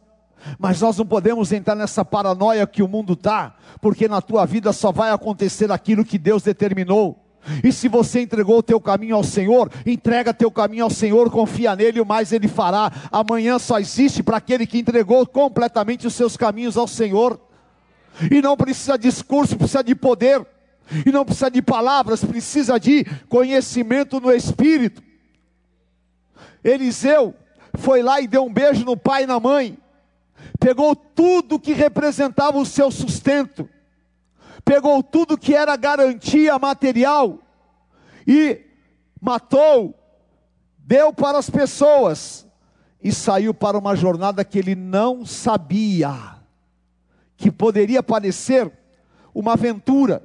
[0.58, 4.72] Mas nós não podemos entrar nessa paranoia que o mundo está, porque na tua vida
[4.72, 7.24] só vai acontecer aquilo que Deus determinou.
[7.64, 11.74] E se você entregou o teu caminho ao Senhor, entrega teu caminho ao Senhor, confia
[11.74, 12.92] nele, o mais ele fará.
[13.10, 17.40] Amanhã só existe para aquele que entregou completamente os seus caminhos ao Senhor.
[18.30, 20.46] E não precisa de discurso, precisa de poder.
[21.04, 25.02] E não precisa de palavras, precisa de conhecimento no Espírito.
[26.64, 27.34] Eliseu
[27.74, 29.78] foi lá e deu um beijo no pai e na mãe.
[30.58, 33.68] Pegou tudo que representava o seu sustento.
[34.64, 37.38] Pegou tudo que era garantia material.
[38.26, 38.60] E
[39.20, 39.94] matou,
[40.78, 42.46] deu para as pessoas
[43.02, 46.37] e saiu para uma jornada que ele não sabia,
[47.38, 48.70] que poderia parecer
[49.32, 50.22] uma aventura.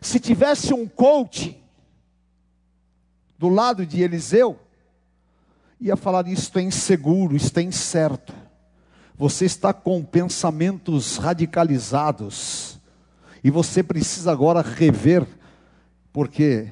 [0.00, 1.60] Se tivesse um coach
[3.36, 4.58] do lado de Eliseu,
[5.80, 8.32] ia falar: Isto é inseguro, isto é incerto.
[9.16, 12.78] Você está com pensamentos radicalizados,
[13.42, 15.26] e você precisa agora rever,
[16.12, 16.70] porque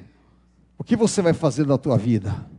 [0.77, 2.49] o que você vai fazer da tua vida?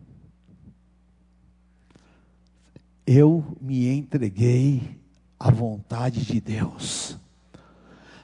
[3.07, 5.06] Eu me entreguei
[5.38, 7.18] à vontade de Deus.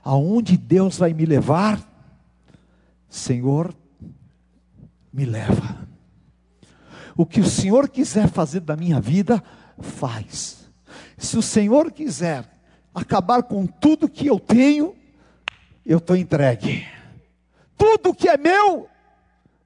[0.02, 1.80] Aonde Deus vai me levar?
[3.08, 3.74] Senhor,
[5.12, 5.86] me leva.
[7.16, 9.42] O que o Senhor quiser fazer da minha vida,
[9.78, 10.70] faz.
[11.18, 12.50] Se o Senhor quiser
[12.94, 14.94] acabar com tudo que eu tenho,
[15.84, 16.86] eu estou entregue.
[17.76, 18.88] Tudo que é meu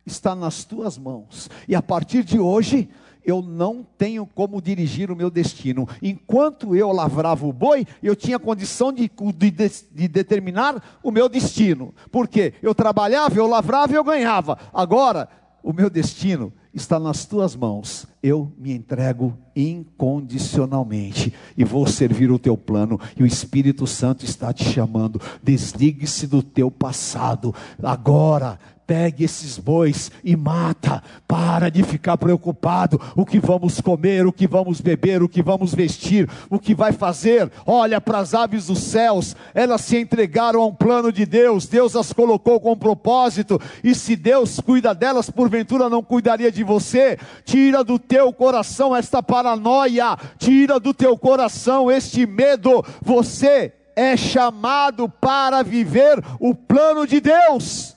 [0.04, 1.48] está nas tuas mãos.
[1.68, 2.88] E a partir de hoje,
[3.26, 5.88] eu não tenho como dirigir o meu destino.
[6.00, 11.92] Enquanto eu lavrava o boi, eu tinha condição de, de, de determinar o meu destino.
[12.12, 14.56] Porque eu trabalhava, eu lavrava e eu ganhava.
[14.72, 15.28] Agora,
[15.60, 18.06] o meu destino está nas tuas mãos.
[18.22, 23.00] Eu me entrego incondicionalmente e vou servir o teu plano.
[23.16, 25.20] E o Espírito Santo está te chamando.
[25.42, 27.52] Desligue-se do teu passado.
[27.82, 31.02] Agora Pegue esses bois e mata.
[31.26, 33.00] Para de ficar preocupado.
[33.16, 36.92] O que vamos comer, o que vamos beber, o que vamos vestir, o que vai
[36.92, 37.50] fazer.
[37.66, 39.34] Olha para as aves dos céus.
[39.52, 41.66] Elas se entregaram a um plano de Deus.
[41.66, 43.60] Deus as colocou com propósito.
[43.82, 47.18] E se Deus cuida delas, porventura não cuidaria de você.
[47.44, 50.16] Tira do teu coração esta paranoia.
[50.38, 52.84] Tira do teu coração este medo.
[53.02, 57.95] Você é chamado para viver o plano de Deus.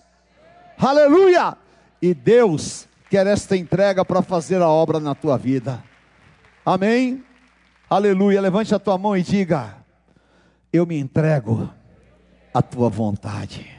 [0.80, 1.58] Aleluia!
[2.02, 5.84] E Deus quer esta entrega para fazer a obra na tua vida.
[6.66, 7.22] Amém?
[7.90, 8.40] Aleluia.
[8.40, 9.76] Levante a tua mão e diga:
[10.72, 11.70] Eu me entrego
[12.54, 13.70] à tua vontade.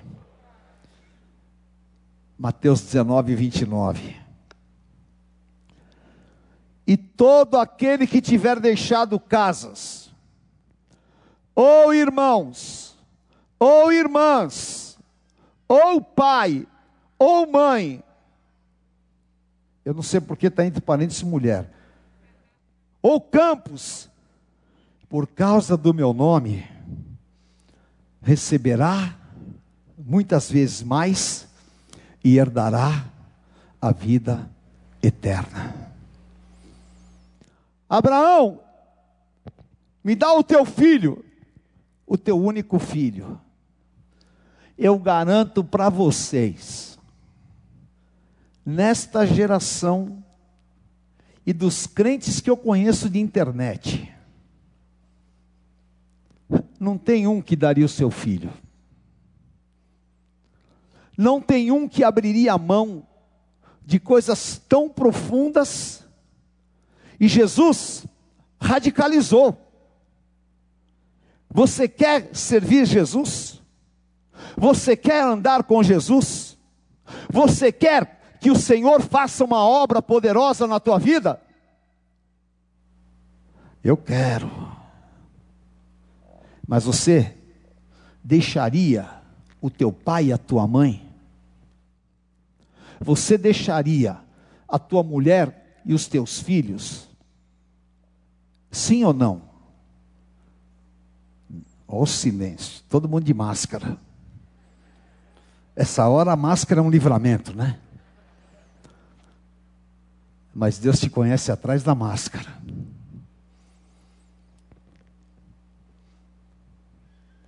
[2.38, 4.16] Mateus 19, 29.
[6.86, 10.10] E todo aquele que tiver deixado casas,
[11.54, 12.98] ou irmãos,
[13.58, 14.98] ou irmãs,
[15.68, 16.66] ou pai,
[17.22, 18.02] ou mãe,
[19.84, 21.70] eu não sei porque está entre parênteses mulher,
[23.02, 24.08] ou campos,
[25.06, 26.66] por causa do meu nome,
[28.22, 29.14] receberá
[29.98, 31.46] muitas vezes mais
[32.24, 33.04] e herdará
[33.82, 34.50] a vida
[35.02, 35.74] eterna.
[37.86, 38.60] Abraão,
[40.02, 41.22] me dá o teu filho,
[42.06, 43.38] o teu único filho.
[44.78, 46.89] Eu garanto para vocês,
[48.70, 50.24] nesta geração
[51.44, 54.12] e dos crentes que eu conheço de internet,
[56.78, 58.52] não tem um que daria o seu filho.
[61.16, 63.06] Não tem um que abriria a mão
[63.84, 66.04] de coisas tão profundas.
[67.18, 68.06] E Jesus
[68.58, 69.58] radicalizou.
[71.50, 73.60] Você quer servir Jesus?
[74.56, 76.56] Você quer andar com Jesus?
[77.28, 81.40] Você quer que o Senhor faça uma obra poderosa na tua vida?
[83.84, 84.50] Eu quero.
[86.66, 87.36] Mas você
[88.24, 89.08] deixaria
[89.60, 91.06] o teu pai e a tua mãe?
[92.98, 94.18] Você deixaria
[94.66, 97.08] a tua mulher e os teus filhos?
[98.70, 99.42] Sim ou não?
[101.86, 103.98] Ó oh, silêncio, todo mundo de máscara.
[105.74, 107.78] Essa hora a máscara é um livramento, né?
[110.54, 112.50] Mas Deus te conhece atrás da máscara.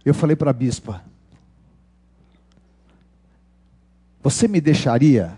[0.05, 1.05] Eu falei para a bispa:
[4.23, 5.37] Você me deixaria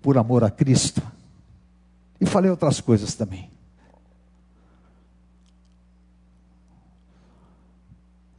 [0.00, 1.02] por amor a Cristo?
[2.20, 3.50] E falei outras coisas também.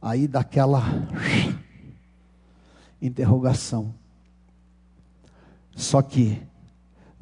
[0.00, 0.82] Aí daquela
[3.00, 3.94] interrogação.
[5.74, 6.42] Só que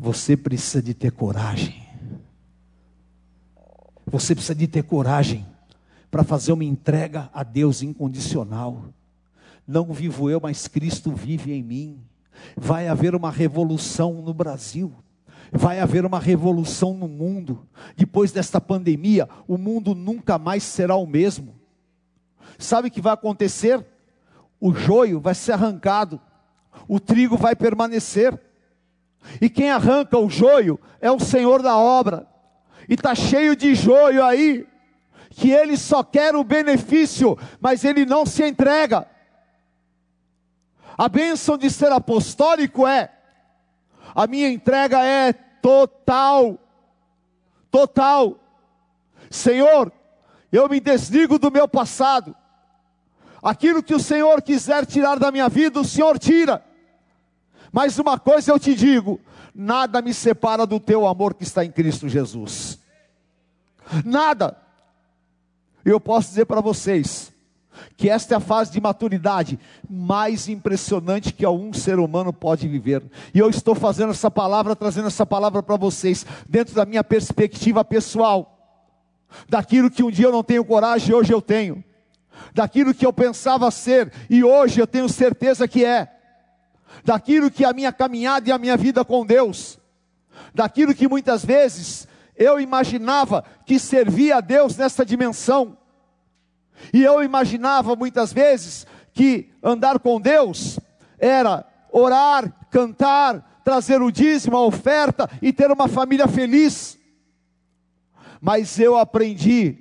[0.01, 1.87] você precisa de ter coragem.
[4.07, 5.47] Você precisa de ter coragem
[6.11, 8.83] para fazer uma entrega a Deus incondicional.
[9.67, 12.01] Não vivo eu, mas Cristo vive em mim.
[12.57, 14.91] Vai haver uma revolução no Brasil.
[15.53, 17.69] Vai haver uma revolução no mundo.
[17.95, 21.55] Depois desta pandemia, o mundo nunca mais será o mesmo.
[22.59, 23.85] Sabe o que vai acontecer?
[24.59, 26.19] O joio vai ser arrancado,
[26.89, 28.50] o trigo vai permanecer.
[29.41, 32.27] E quem arranca o joio é o Senhor da obra.
[32.89, 34.67] E está cheio de joio aí,
[35.31, 39.07] que ele só quer o benefício, mas ele não se entrega.
[40.99, 43.13] A bênção de ser apostólico é:
[44.15, 46.59] a minha entrega é total,
[47.71, 48.39] total.
[49.31, 49.93] Senhor,
[50.51, 52.35] eu me desligo do meu passado.
[53.43, 56.65] Aquilo que o Senhor quiser tirar da minha vida, o Senhor tira.
[57.73, 59.21] Mas uma coisa eu te digo:
[59.55, 62.79] nada me separa do teu amor que está em Cristo Jesus.
[64.05, 64.57] Nada.
[65.85, 67.33] Eu posso dizer para vocês
[67.97, 69.59] que esta é a fase de maturidade
[69.89, 73.03] mais impressionante que algum ser humano pode viver.
[73.33, 77.83] E eu estou fazendo essa palavra, trazendo essa palavra para vocês, dentro da minha perspectiva
[77.85, 78.59] pessoal,
[79.49, 81.83] daquilo que um dia eu não tenho coragem, hoje eu tenho,
[82.53, 86.20] daquilo que eu pensava ser e hoje eu tenho certeza que é
[87.05, 89.79] daquilo que é a minha caminhada e a minha vida com Deus,
[90.55, 95.77] daquilo que muitas vezes eu imaginava que servia a Deus nessa dimensão,
[96.93, 100.79] e eu imaginava muitas vezes que andar com Deus
[101.19, 106.99] era orar, cantar, trazer o dízimo, a oferta e ter uma família feliz.
[108.41, 109.79] Mas eu aprendi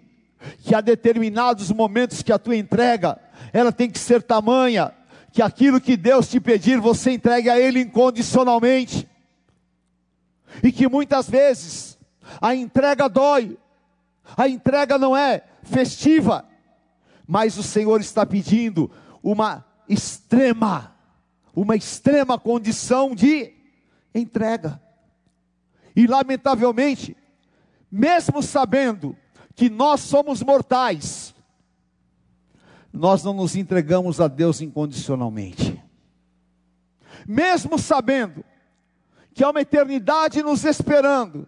[0.60, 3.18] que há determinados momentos que a tua entrega,
[3.54, 4.94] ela tem que ser tamanha,
[5.40, 9.08] que aquilo que Deus te pedir, você entregue a Ele incondicionalmente.
[10.62, 11.98] E que muitas vezes
[12.42, 13.58] a entrega dói,
[14.36, 16.46] a entrega não é festiva,
[17.26, 18.92] mas o Senhor está pedindo
[19.24, 20.94] uma extrema,
[21.56, 23.54] uma extrema condição de
[24.14, 24.78] entrega.
[25.96, 27.16] E lamentavelmente,
[27.90, 29.16] mesmo sabendo
[29.56, 31.29] que nós somos mortais,
[32.92, 35.82] nós não nos entregamos a Deus incondicionalmente.
[37.28, 38.44] Mesmo sabendo
[39.34, 41.48] que há uma eternidade nos esperando,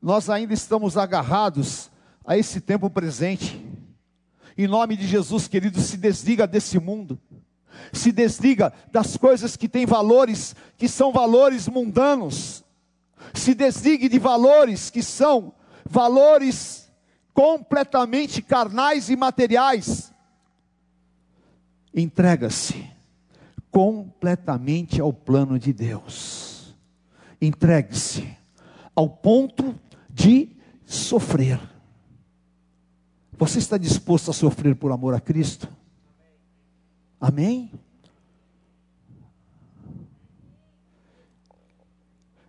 [0.00, 1.90] nós ainda estamos agarrados
[2.24, 3.64] a esse tempo presente.
[4.56, 7.18] Em nome de Jesus, querido, se desliga desse mundo.
[7.92, 12.64] Se desliga das coisas que têm valores, que são valores mundanos.
[13.34, 15.52] Se desligue de valores que são
[15.84, 16.90] valores
[17.32, 20.12] completamente carnais e materiais
[22.00, 22.88] entrega-se
[23.70, 26.74] completamente ao plano de Deus.
[27.40, 28.36] Entregue-se
[28.94, 29.74] ao ponto
[30.08, 31.60] de sofrer.
[33.38, 35.68] Você está disposto a sofrer por amor a Cristo?
[37.20, 37.70] Amém?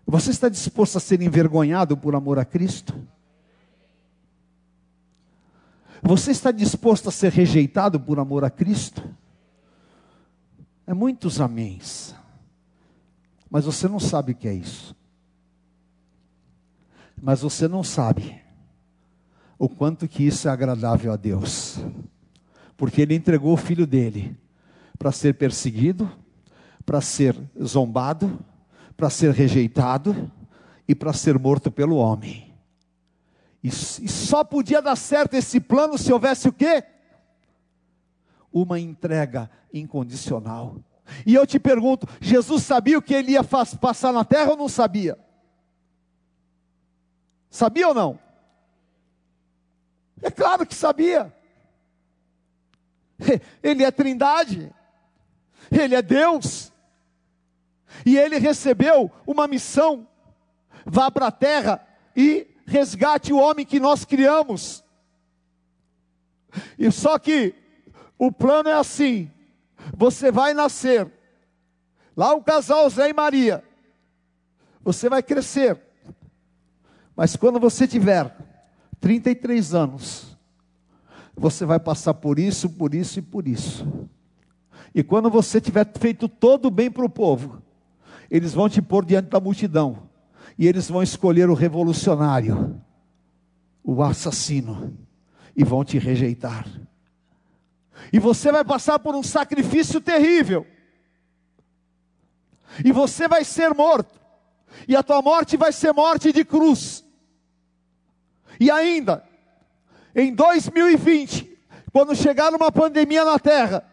[0.05, 2.95] Você está disposto a ser envergonhado por amor a Cristo?
[6.01, 9.03] Você está disposto a ser rejeitado por amor a Cristo?
[10.89, 12.15] É muitos améns.
[13.47, 14.95] Mas você não sabe o que é isso.
[17.21, 18.41] Mas você não sabe
[19.59, 21.77] o quanto que isso é agradável a Deus.
[22.75, 24.35] Porque ele entregou o filho dele
[24.97, 26.11] para ser perseguido,
[26.83, 28.43] para ser zombado,
[28.97, 30.31] para ser rejeitado
[30.87, 32.51] e para ser morto pelo homem.
[33.63, 33.71] E, e,
[34.09, 36.83] só podia dar certo esse plano se houvesse o quê?
[38.51, 40.77] Uma entrega incondicional.
[41.25, 44.69] E eu te pergunto: Jesus sabia o que ele ia passar na terra ou não
[44.69, 45.17] sabia?
[47.49, 48.19] Sabia ou não?
[50.21, 51.33] É claro que sabia.
[53.61, 54.73] Ele é trindade,
[55.69, 56.71] ele é Deus,
[58.05, 60.07] e ele recebeu uma missão:
[60.85, 61.85] vá para a terra
[62.15, 64.83] e resgate o homem que nós criamos.
[66.77, 67.53] E só que
[68.19, 69.31] o plano é assim:
[69.95, 71.09] você vai nascer,
[72.15, 73.63] lá o casal Zé e Maria,
[74.83, 75.79] você vai crescer,
[77.15, 78.35] mas quando você tiver
[78.99, 80.37] 33 anos,
[81.35, 83.87] você vai passar por isso, por isso e por isso.
[84.93, 87.61] E quando você tiver feito todo o bem para o povo,
[88.29, 90.09] eles vão te pôr diante da multidão,
[90.57, 92.81] e eles vão escolher o revolucionário,
[93.83, 94.97] o assassino,
[95.55, 96.67] e vão te rejeitar.
[98.11, 100.65] E você vai passar por um sacrifício terrível.
[102.83, 104.19] E você vai ser morto.
[104.87, 107.03] E a tua morte vai ser morte de cruz.
[108.59, 109.23] E ainda,
[110.15, 111.57] em 2020,
[111.91, 113.83] quando chegar uma pandemia na terra,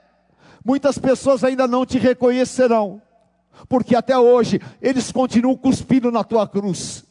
[0.65, 3.01] muitas pessoas ainda não te reconhecerão,
[3.69, 7.06] porque até hoje eles continuam cuspindo na tua cruz,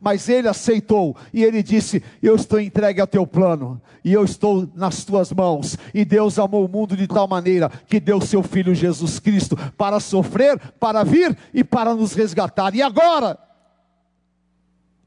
[0.00, 4.68] Mas ele aceitou e ele disse: Eu estou entregue ao teu plano e eu estou
[4.74, 5.76] nas tuas mãos.
[5.92, 10.00] E Deus amou o mundo de tal maneira que deu seu filho Jesus Cristo para
[10.00, 12.74] sofrer, para vir e para nos resgatar.
[12.74, 13.38] E agora,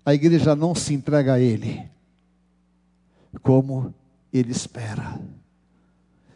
[0.05, 1.89] a igreja não se entrega a ele
[3.41, 3.93] como
[4.33, 5.19] ele espera.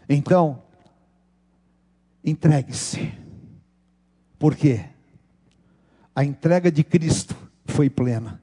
[0.08, 0.62] Então,
[2.24, 3.12] entregue-se.
[4.38, 4.86] Por quê?
[6.16, 7.36] A entrega de Cristo
[7.76, 8.42] foi plena.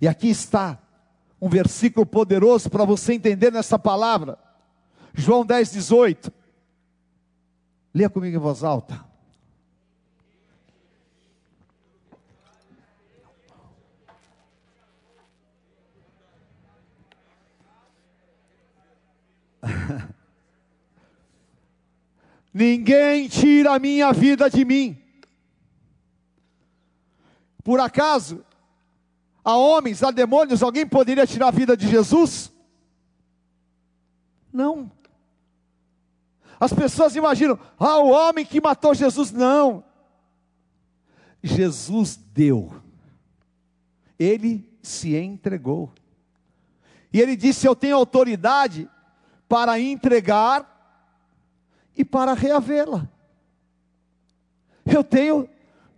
[0.00, 0.82] E aqui está
[1.40, 4.36] um versículo poderoso para você entender nessa palavra.
[5.14, 6.32] João 10, 18.
[7.94, 9.06] Leia comigo em voz alta.
[22.52, 25.05] Ninguém tira a minha vida de mim.
[27.66, 28.46] Por acaso,
[29.44, 32.52] a homens, a demônios, alguém poderia tirar a vida de Jesus?
[34.52, 34.88] Não.
[36.60, 39.32] As pessoas imaginam, ah, o homem que matou Jesus.
[39.32, 39.82] Não.
[41.42, 42.72] Jesus deu.
[44.16, 45.92] Ele se entregou.
[47.12, 48.88] E ele disse: Eu tenho autoridade
[49.48, 51.02] para entregar
[51.96, 53.08] e para reavê-la.
[54.84, 55.48] Eu tenho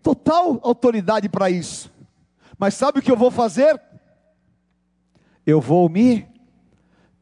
[0.03, 1.93] total autoridade para isso.
[2.59, 3.81] Mas sabe o que eu vou fazer?
[5.47, 6.27] Eu vou me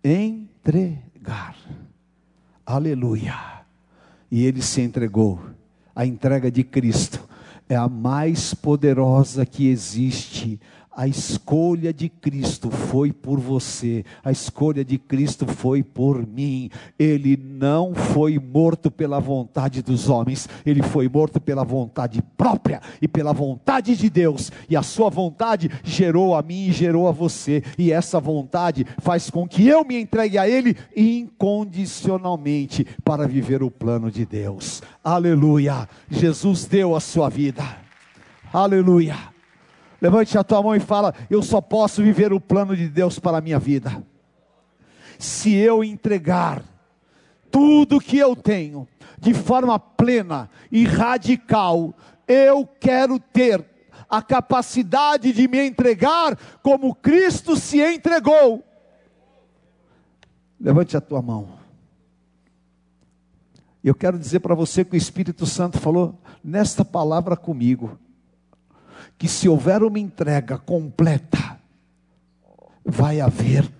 [0.02, 1.56] entregar.
[2.64, 3.34] Aleluia.
[4.30, 5.40] E ele se entregou.
[5.94, 7.26] A entrega de Cristo
[7.68, 10.60] é a mais poderosa que existe
[10.96, 16.70] a escolha de Cristo foi por você, a escolha de Cristo foi por mim.
[16.98, 23.06] Ele não foi morto pela vontade dos homens, ele foi morto pela vontade própria e
[23.06, 24.50] pela vontade de Deus.
[24.70, 29.28] E a sua vontade gerou a mim e gerou a você, e essa vontade faz
[29.28, 34.82] com que eu me entregue a Ele incondicionalmente para viver o plano de Deus.
[35.04, 35.86] Aleluia!
[36.08, 37.62] Jesus deu a sua vida.
[38.50, 39.35] Aleluia!
[40.06, 43.38] Levante a tua mão e fala: Eu só posso viver o plano de Deus para
[43.38, 44.04] a minha vida.
[45.18, 46.62] Se eu entregar
[47.50, 48.86] tudo que eu tenho
[49.18, 51.92] de forma plena e radical,
[52.28, 53.64] eu quero ter
[54.08, 58.62] a capacidade de me entregar como Cristo se entregou.
[60.60, 61.48] Levante a tua mão.
[63.82, 67.98] Eu quero dizer para você que o Espírito Santo falou nesta palavra comigo
[69.18, 71.58] que se houver uma entrega completa,
[72.84, 73.70] vai haver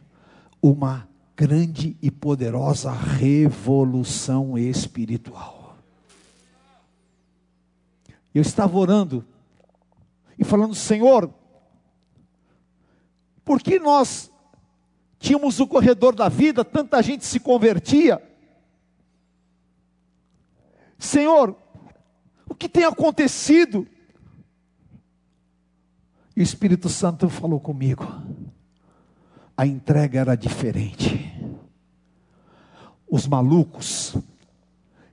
[0.62, 1.06] uma
[1.36, 5.76] grande e poderosa revolução espiritual.
[8.34, 9.24] Eu estava orando
[10.38, 11.32] e falando, Senhor,
[13.44, 14.30] por que nós
[15.18, 18.22] tínhamos o corredor da vida, tanta gente se convertia?
[20.98, 21.56] Senhor,
[22.48, 23.86] o que tem acontecido?
[26.36, 28.06] E o Espírito Santo falou comigo.
[29.56, 31.34] A entrega era diferente.
[33.08, 34.14] Os malucos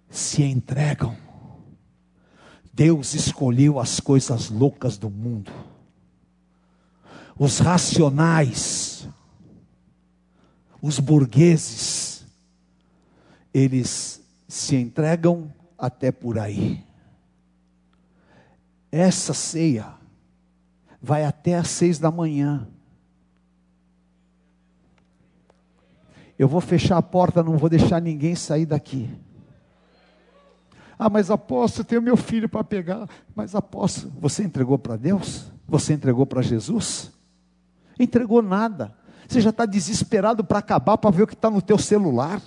[0.09, 1.15] se entregam.
[2.73, 5.51] Deus escolheu as coisas loucas do mundo.
[7.39, 9.07] Os racionais,
[10.81, 12.25] os burgueses,
[13.53, 16.85] eles se entregam até por aí.
[18.91, 20.02] Essa ceia
[21.03, 22.65] vai até às seis da manhã.
[26.39, 29.09] Eu vou fechar a porta, não vou deixar ninguém sair daqui.
[30.97, 33.09] Ah, mas apóstolo, tenho meu filho para pegar.
[33.35, 35.51] Mas apóstolo, você entregou para Deus?
[35.67, 37.11] Você entregou para Jesus?
[37.99, 38.95] Entregou nada.
[39.27, 42.41] Você já está desesperado para acabar, para ver o que está no teu celular.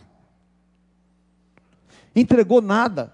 [2.15, 3.13] Entregou nada.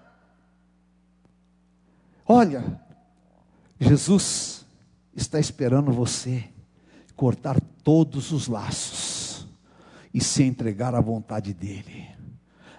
[2.25, 2.81] Olha,
[3.77, 4.62] Jesus
[5.15, 6.45] está esperando você
[7.15, 9.47] cortar todos os laços
[10.13, 12.07] e se entregar à vontade dEle.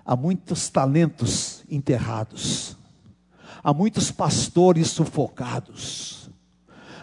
[0.04, 2.76] Há muitos talentos enterrados,
[3.62, 6.30] há muitos pastores sufocados,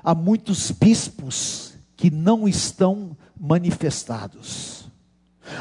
[0.04, 4.88] há muitos bispos que não estão manifestados,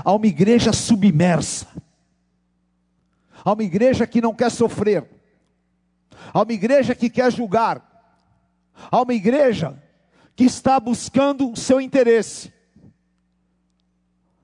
[0.04, 1.66] há uma igreja submersa,
[3.42, 5.08] há uma igreja que não quer sofrer,
[6.32, 7.89] há uma igreja que quer julgar,
[8.90, 9.82] Há uma igreja
[10.36, 12.52] que está buscando o seu interesse.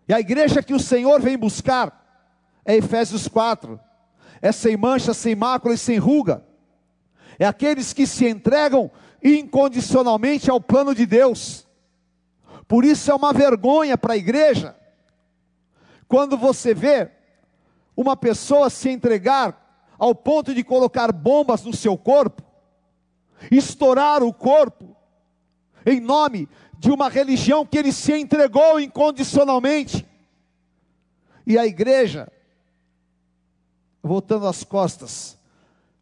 [0.08, 2.04] E a igreja que o Senhor vem buscar
[2.64, 3.78] é Efésios 4.
[4.42, 6.44] É sem mancha, sem mácula e sem ruga.
[7.38, 8.90] é aqueles que se entregam
[9.22, 11.66] incondicionalmente ao plano de Deus.
[12.66, 14.76] Por isso é uma vergonha para a igreja
[16.08, 17.10] quando você vê
[17.96, 22.42] uma pessoa se entregar ao ponto de colocar bombas no seu corpo,
[23.50, 24.96] estourar o corpo,
[25.84, 30.06] em nome de uma religião que ele se entregou incondicionalmente.
[31.46, 32.30] E a igreja,
[34.02, 35.35] voltando as costas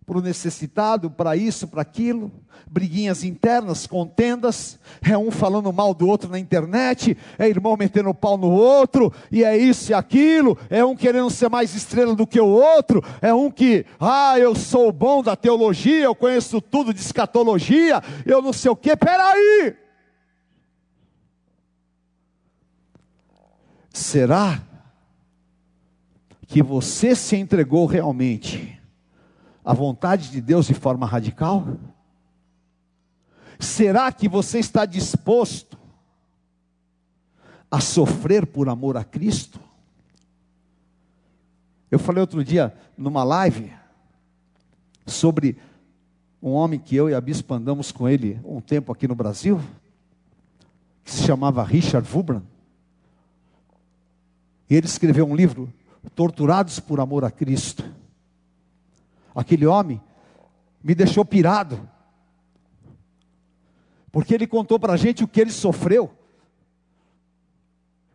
[0.07, 2.30] para o necessitado, para isso, para aquilo,
[2.70, 8.14] briguinhas internas, contendas, é um falando mal do outro na internet, é irmão metendo o
[8.14, 12.26] pau no outro, e é isso e aquilo, é um querendo ser mais estrela do
[12.26, 16.92] que o outro, é um que, ah, eu sou bom da teologia, eu conheço tudo
[16.92, 19.74] de escatologia, eu não sei o que, peraí!
[23.90, 24.61] Será
[26.46, 28.73] que você se entregou realmente
[29.64, 31.66] à vontade de Deus de forma radical?
[33.58, 35.78] Será que você está disposto
[37.70, 39.58] a sofrer por amor a Cristo?
[41.90, 43.72] Eu falei outro dia numa live
[45.06, 45.56] sobre
[46.42, 49.60] um homem que eu e a bispa andamos com ele um tempo aqui no Brasil,
[51.02, 52.42] que se chamava Richard Vubran.
[54.68, 55.72] E ele escreveu um livro,
[56.14, 57.84] Torturados por Amor a Cristo.
[59.35, 60.01] Aquele homem
[60.82, 61.89] me deixou pirado,
[64.12, 66.11] porque ele contou para a gente o que ele sofreu.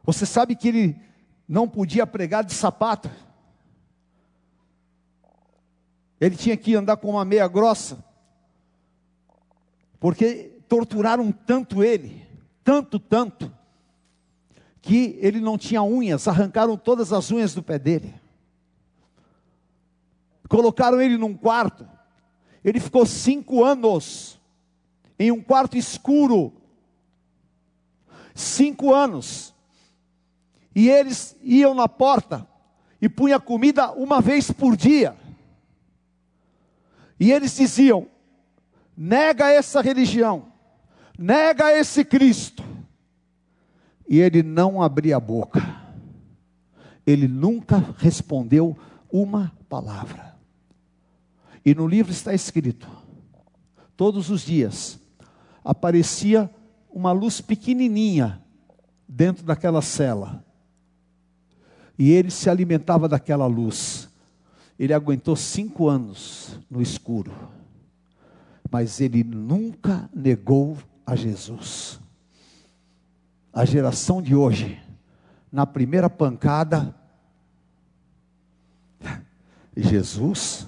[0.04, 1.02] Você sabe que ele
[1.48, 3.10] não podia pregar de sapato,
[6.22, 8.04] ele tinha que andar com uma meia grossa,
[10.00, 12.26] porque torturaram tanto ele,
[12.64, 13.52] tanto, tanto,
[14.82, 18.19] que ele não tinha unhas, arrancaram todas as unhas do pé dele.
[20.50, 21.88] Colocaram ele num quarto.
[22.66, 24.38] Ele ficou cinco anos
[25.18, 26.52] em um quarto escuro.
[28.36, 29.54] Cinco anos.
[30.76, 32.46] E eles iam na porta
[33.02, 35.16] e punha comida uma vez por dia.
[37.18, 38.08] E eles diziam:
[38.98, 40.52] nega essa religião,
[41.18, 42.70] nega esse Cristo
[44.10, 45.62] e ele não abria a boca.
[47.06, 48.76] Ele nunca respondeu
[49.12, 50.29] uma palavra.
[51.70, 52.90] E no livro está escrito:
[53.96, 55.00] todos os dias
[55.64, 56.50] aparecia
[56.90, 58.42] uma luz pequenininha
[59.08, 60.44] dentro daquela cela.
[61.96, 64.10] E ele se alimentava daquela luz.
[64.80, 67.32] Ele aguentou cinco anos no escuro.
[68.72, 72.00] Mas ele nunca negou a Jesus
[73.52, 74.82] a geração de hoje,
[75.52, 76.96] na primeira pancada,
[79.76, 80.66] Jesus,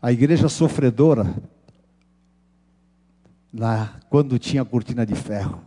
[0.00, 1.34] a igreja sofredora,
[3.52, 5.60] na, quando tinha cortina de ferro,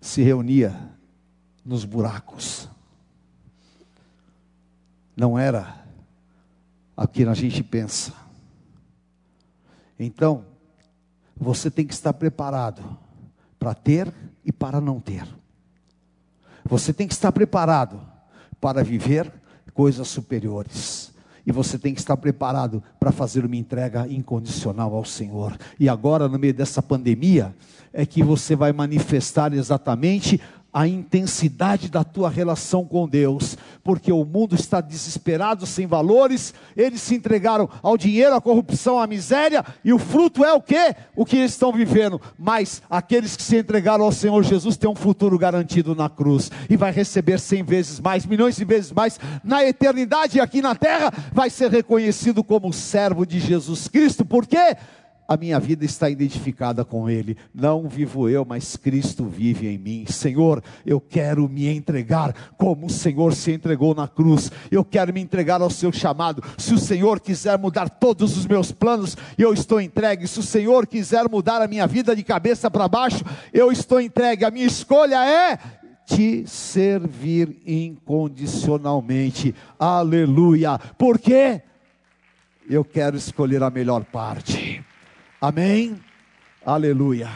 [0.00, 0.74] se reunia
[1.64, 2.68] nos buracos.
[5.16, 5.86] Não era
[6.96, 8.12] o que a gente pensa.
[9.98, 10.44] Então,
[11.36, 12.82] você tem que estar preparado
[13.58, 14.12] para ter
[14.44, 15.26] e para não ter.
[16.64, 18.00] Você tem que estar preparado
[18.60, 19.32] para viver
[19.72, 21.13] coisas superiores.
[21.46, 25.56] E você tem que estar preparado para fazer uma entrega incondicional ao Senhor.
[25.78, 27.54] E agora, no meio dessa pandemia,
[27.92, 30.40] é que você vai manifestar exatamente
[30.74, 37.00] a intensidade da tua relação com Deus, porque o mundo está desesperado, sem valores, eles
[37.00, 40.96] se entregaram ao dinheiro, à corrupção, à miséria, e o fruto é o que?
[41.14, 42.20] O que eles estão vivendo.
[42.36, 46.76] Mas aqueles que se entregaram ao Senhor Jesus têm um futuro garantido na cruz, e
[46.76, 51.12] vai receber cem vezes mais, milhões de vezes mais, na eternidade e aqui na terra,
[51.32, 54.76] vai ser reconhecido como servo de Jesus Cristo, por quê?
[55.26, 57.36] A minha vida está identificada com Ele.
[57.54, 60.04] Não vivo eu, mas Cristo vive em mim.
[60.06, 64.52] Senhor, eu quero me entregar como o Senhor se entregou na cruz.
[64.70, 66.42] Eu quero me entregar ao seu chamado.
[66.58, 70.28] Se o Senhor quiser mudar todos os meus planos, eu estou entregue.
[70.28, 74.44] Se o Senhor quiser mudar a minha vida de cabeça para baixo, eu estou entregue.
[74.44, 75.58] A minha escolha é
[76.06, 79.54] te servir incondicionalmente.
[79.78, 80.78] Aleluia.
[80.98, 81.62] Por quê?
[82.68, 84.63] Eu quero escolher a melhor parte.
[85.46, 86.02] Amém?
[86.64, 87.28] Aleluia.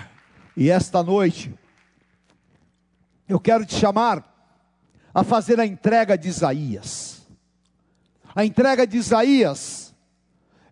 [0.56, 1.54] E esta noite,
[3.28, 4.24] eu quero te chamar
[5.12, 7.28] a fazer a entrega de Isaías.
[8.34, 9.94] A entrega de Isaías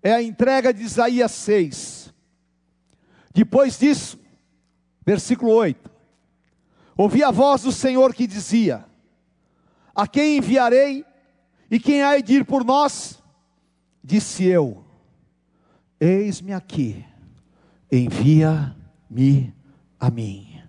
[0.03, 2.15] é a entrega de Isaías 6.
[3.35, 4.19] Depois disso,
[5.05, 5.91] versículo 8:
[6.97, 8.87] Ouvi a voz do Senhor que dizia:
[9.95, 11.05] A quem enviarei
[11.71, 13.23] E quem há de ir por nós?
[14.03, 14.83] Disse eu:
[16.01, 17.05] Eis-me aqui,
[17.91, 19.53] envia-me
[19.99, 20.63] a mim.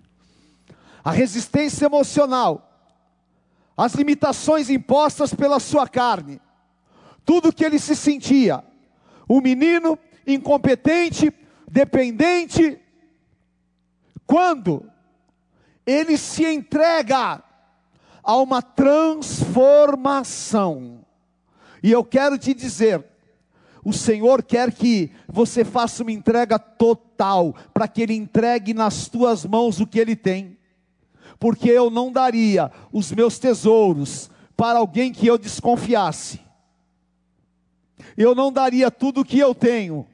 [1.04, 2.64] A resistência emocional,
[3.76, 6.40] as limitações impostas pela sua carne,
[7.24, 8.64] tudo que ele se sentia,
[9.28, 9.96] um menino
[10.26, 11.32] incompetente,
[11.70, 12.80] dependente,
[14.26, 14.90] quando
[15.86, 17.40] ele se entrega
[18.22, 21.06] a uma transformação.
[21.82, 23.07] E eu quero te dizer,
[23.88, 29.46] o Senhor quer que você faça uma entrega total, para que Ele entregue nas tuas
[29.46, 30.58] mãos o que Ele tem.
[31.38, 36.38] Porque eu não daria os meus tesouros para alguém que eu desconfiasse.
[38.14, 40.06] Eu não daria tudo o que eu tenho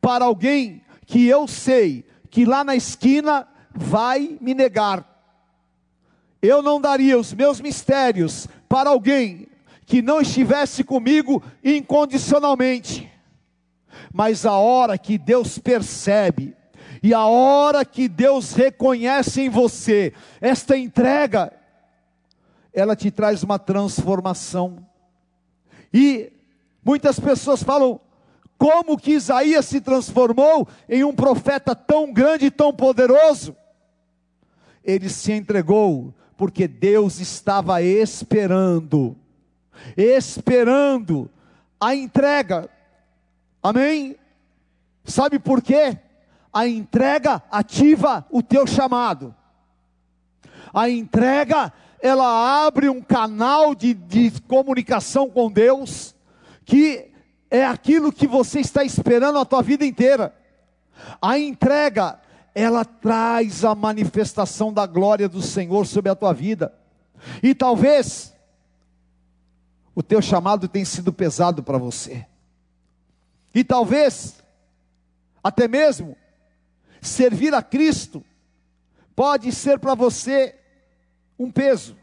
[0.00, 5.06] para alguém que eu sei que lá na esquina vai me negar.
[6.40, 9.46] Eu não daria os meus mistérios para alguém
[9.84, 13.09] que não estivesse comigo incondicionalmente.
[14.12, 16.56] Mas a hora que Deus percebe,
[17.02, 21.52] e a hora que Deus reconhece em você esta entrega,
[22.72, 24.86] ela te traz uma transformação.
[25.92, 26.32] E
[26.84, 28.00] muitas pessoas falam:
[28.58, 33.56] como que Isaías se transformou em um profeta tão grande e tão poderoso?
[34.84, 39.16] Ele se entregou porque Deus estava esperando,
[39.96, 41.30] esperando
[41.80, 42.68] a entrega.
[43.62, 44.16] Amém?
[45.04, 45.98] Sabe por quê?
[46.52, 49.34] A entrega ativa o teu chamado.
[50.72, 56.14] A entrega, ela abre um canal de, de comunicação com Deus,
[56.64, 57.10] que
[57.50, 60.34] é aquilo que você está esperando a tua vida inteira.
[61.20, 62.20] A entrega,
[62.54, 66.72] ela traz a manifestação da glória do Senhor sobre a tua vida.
[67.42, 68.32] E talvez
[69.94, 72.26] o teu chamado tenha sido pesado para você.
[73.54, 74.42] E talvez
[75.42, 76.16] até mesmo
[77.00, 78.24] servir a Cristo
[79.14, 80.54] pode ser para você
[81.38, 81.96] um peso.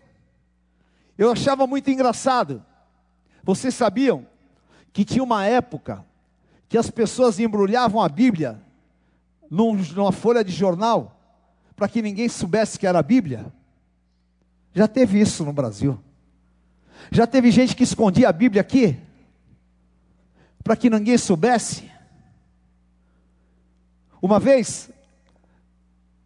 [1.17, 2.63] Eu achava muito engraçado.
[3.43, 4.25] Vocês sabiam
[4.91, 6.05] que tinha uma época
[6.67, 8.61] que as pessoas embrulhavam a Bíblia
[9.49, 11.17] num, numa folha de jornal,
[11.75, 13.45] para que ninguém soubesse que era a Bíblia.
[14.73, 15.99] Já teve isso no Brasil.
[17.11, 18.97] Já teve gente que escondia a Bíblia aqui,
[20.67, 21.89] para que ninguém soubesse.
[24.21, 24.91] Uma vez,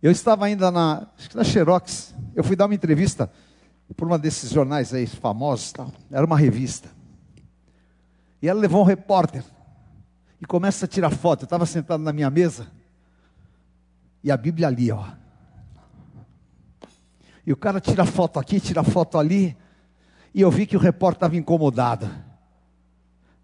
[0.01, 3.31] eu estava ainda na, acho que na Xerox, eu fui dar uma entrevista
[3.95, 5.91] por uma desses jornais aí famosos, tal.
[6.09, 6.89] era uma revista.
[8.41, 9.43] E ela levou um repórter
[10.41, 11.43] e começa a tirar foto.
[11.43, 12.65] Eu estava sentado na minha mesa
[14.23, 15.05] e a Bíblia ali, ó.
[17.45, 19.55] E o cara tira foto aqui, tira foto ali.
[20.33, 22.09] E eu vi que o repórter estava incomodado.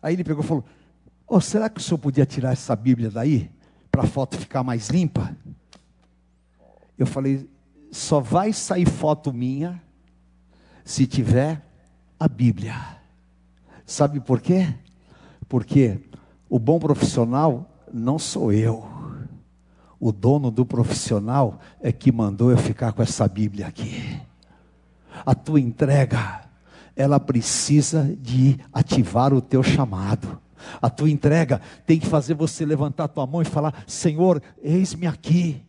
[0.01, 0.65] Aí ele pegou e falou:
[1.28, 3.51] oh, será que o senhor podia tirar essa Bíblia daí?
[3.91, 5.36] Para a foto ficar mais limpa?
[6.97, 7.49] Eu falei:
[7.91, 9.82] só vai sair foto minha
[10.84, 11.61] se tiver
[12.19, 12.75] a Bíblia.
[13.86, 14.73] Sabe por quê?
[15.47, 15.99] Porque
[16.49, 18.88] o bom profissional não sou eu.
[19.99, 24.21] O dono do profissional é que mandou eu ficar com essa Bíblia aqui.
[25.25, 26.41] A tua entrega,
[26.95, 30.39] ela precisa de ativar o teu chamado.
[30.82, 35.08] A tua entrega tem que fazer você levantar a tua mão e falar: Senhor, eis-me
[35.08, 35.64] aqui,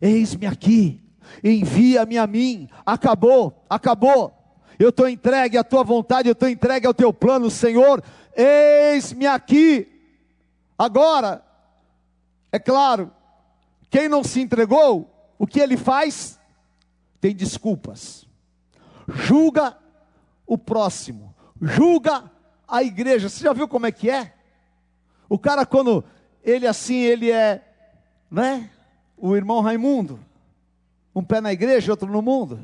[0.00, 1.00] eis-me aqui,
[1.42, 2.68] envia-me a mim.
[2.84, 4.32] Acabou, acabou.
[4.78, 8.02] Eu estou entregue à tua vontade, eu estou entregue ao teu plano, Senhor,
[8.36, 9.88] eis-me aqui.
[10.78, 11.42] Agora,
[12.52, 13.10] é claro,
[13.90, 16.38] quem não se entregou, o que ele faz?
[17.20, 18.26] Tem desculpas.
[19.08, 19.76] Julga
[20.46, 22.30] o próximo, julga
[22.66, 23.28] a igreja.
[23.28, 24.34] Você já viu como é que é?
[25.28, 26.04] O cara quando
[26.42, 27.62] ele assim, ele é,
[28.30, 28.70] né?
[29.16, 30.20] O irmão Raimundo,
[31.14, 32.60] um pé na igreja, outro no mundo.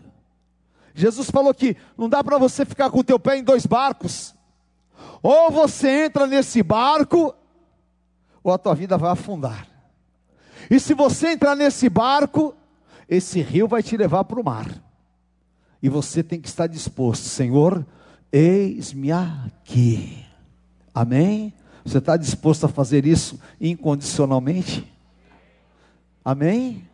[0.95, 4.35] Jesus falou que não dá para você ficar com o teu pé em dois barcos.
[5.23, 7.35] Ou você entra nesse barco,
[8.43, 9.67] ou a tua vida vai afundar.
[10.71, 12.55] E se você entrar nesse barco,
[13.09, 14.69] esse rio vai te levar para o mar.
[15.83, 17.85] E você tem que estar disposto, Senhor,
[18.33, 20.25] eis-me aqui.
[20.95, 21.53] Amém?
[21.85, 24.91] Você está disposto a fazer isso incondicionalmente?
[26.25, 26.89] Amém?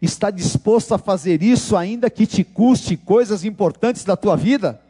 [0.00, 4.80] Está disposto a fazer isso ainda que te custe coisas importantes da tua vida?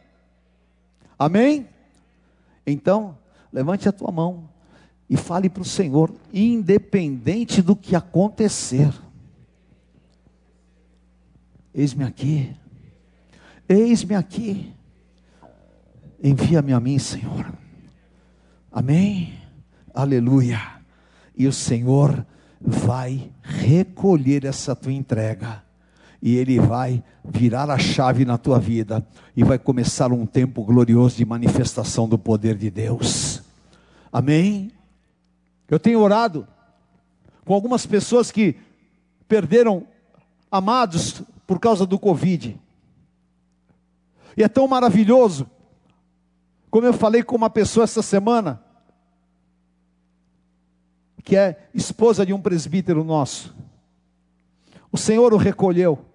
[1.17, 1.67] Amém?
[2.65, 3.17] Então,
[3.51, 4.49] levante a tua mão
[5.09, 8.93] e fale para o Senhor, independente do que acontecer.
[11.73, 12.55] Eis-me aqui,
[13.67, 14.73] eis-me aqui,
[16.23, 17.51] Envia-me a mim, Senhor.
[18.71, 19.33] Amém?
[19.93, 20.59] Aleluia.
[21.35, 22.25] E o Senhor
[22.59, 25.63] vai recolher essa tua entrega.
[26.21, 29.05] E Ele vai virar a chave na tua vida.
[29.35, 33.41] E vai começar um tempo glorioso de manifestação do poder de Deus.
[34.13, 34.71] Amém?
[35.67, 36.47] Eu tenho orado
[37.45, 38.55] com algumas pessoas que
[39.27, 39.87] perderam
[40.51, 42.59] amados por causa do Covid.
[44.37, 45.49] E é tão maravilhoso,
[46.71, 48.63] como eu falei com uma pessoa essa semana,
[51.21, 53.53] que é esposa de um presbítero nosso.
[54.89, 56.05] O Senhor o recolheu.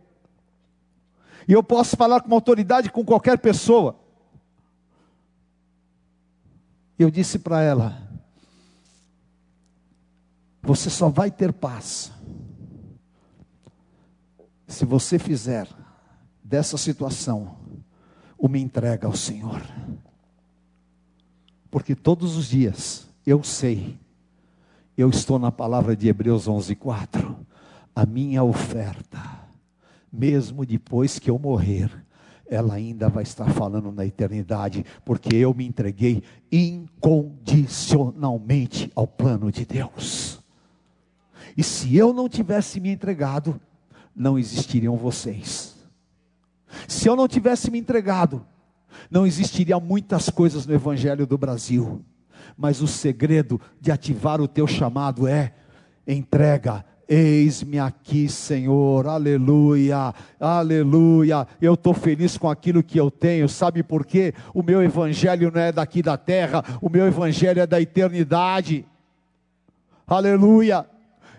[1.46, 4.00] E eu posso falar com autoridade com qualquer pessoa.
[6.98, 8.02] Eu disse para ela:
[10.62, 12.10] Você só vai ter paz
[14.66, 15.68] se você fizer
[16.42, 17.58] dessa situação
[18.38, 19.62] uma entrega ao Senhor.
[21.70, 23.98] Porque todos os dias eu sei,
[24.96, 27.36] eu estou na palavra de Hebreus 11:4,
[27.94, 29.20] a minha oferta,
[30.12, 31.90] mesmo depois que eu morrer,
[32.48, 39.64] ela ainda vai estar falando na eternidade, porque eu me entreguei incondicionalmente ao plano de
[39.64, 40.40] Deus.
[41.56, 43.58] E se eu não tivesse me entregado,
[44.14, 45.74] não existiriam vocês.
[46.86, 48.44] Se eu não tivesse me entregado,
[49.10, 52.02] não existiria muitas coisas no Evangelho do Brasil.
[52.56, 55.52] Mas o segredo de ativar o teu chamado é
[56.06, 56.84] entrega.
[57.08, 61.46] Eis-me aqui, Senhor, aleluia, aleluia.
[61.60, 64.34] Eu estou feliz com aquilo que eu tenho, sabe por quê?
[64.52, 68.84] O meu evangelho não é daqui da terra, o meu evangelho é da eternidade,
[70.04, 70.84] aleluia.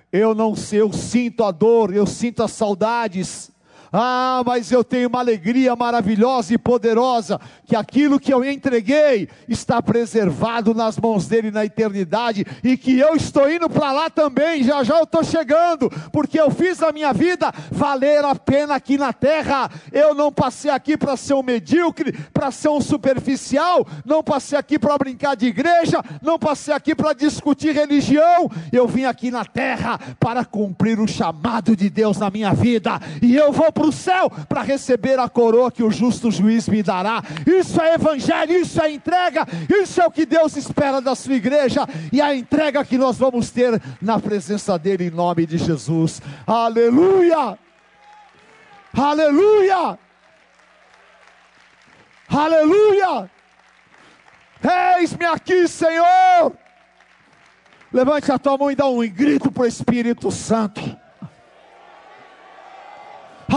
[0.09, 3.51] Eu não sei, eu sinto a dor, eu sinto as saudades,
[3.91, 9.81] ah, mas eu tenho uma alegria maravilhosa e poderosa, que aquilo que eu entreguei está
[9.81, 14.83] preservado nas mãos dele na eternidade, e que eu estou indo para lá também, já
[14.83, 19.13] já eu estou chegando, porque eu fiz a minha vida valer a pena aqui na
[19.13, 19.69] terra.
[19.91, 24.79] Eu não passei aqui para ser um medíocre, para ser um superficial, não passei aqui
[24.79, 29.99] para brincar de igreja, não passei aqui para discutir religião, eu vim aqui na terra
[30.19, 34.29] para cumprir o chamado de Deus na minha vida, e eu vou para o céu
[34.49, 37.21] para receber a coroa que o justo juiz me dará.
[37.45, 41.87] Isso é evangelho, isso é entrega, isso é o que Deus espera da sua igreja
[42.11, 46.21] e a entrega que nós vamos ter na presença dele em nome de Jesus.
[46.45, 47.57] Aleluia!
[48.97, 49.99] Aleluia!
[52.29, 53.31] Aleluia!
[54.97, 56.53] Eis-me aqui, Senhor!
[57.93, 60.81] Levante a tua mão e dá um grito para o Espírito Santo.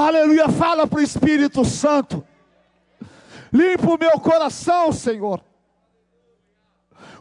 [0.00, 2.26] Aleluia, fala para o Espírito Santo.
[3.52, 5.44] Limpa o meu coração, Senhor.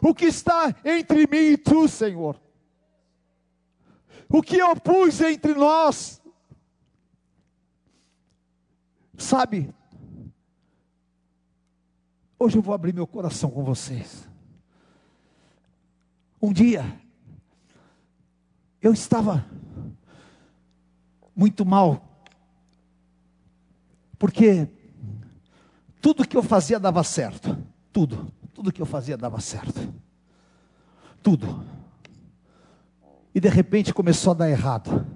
[0.00, 2.40] O que está entre mim e tu, Senhor.
[4.30, 6.22] O que eu pus entre nós.
[9.18, 9.70] Sabe,
[12.38, 14.26] hoje eu vou abrir meu coração com vocês.
[16.40, 16.98] Um dia,
[18.80, 19.44] eu estava
[21.36, 22.09] muito mal
[24.20, 24.68] porque
[25.98, 27.56] tudo que eu fazia dava certo.
[27.90, 28.30] Tudo.
[28.52, 29.80] Tudo que eu fazia dava certo.
[31.22, 31.64] Tudo.
[33.34, 35.06] E de repente começou a dar errado.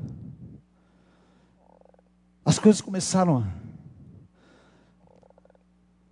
[2.46, 3.46] As coisas começaram.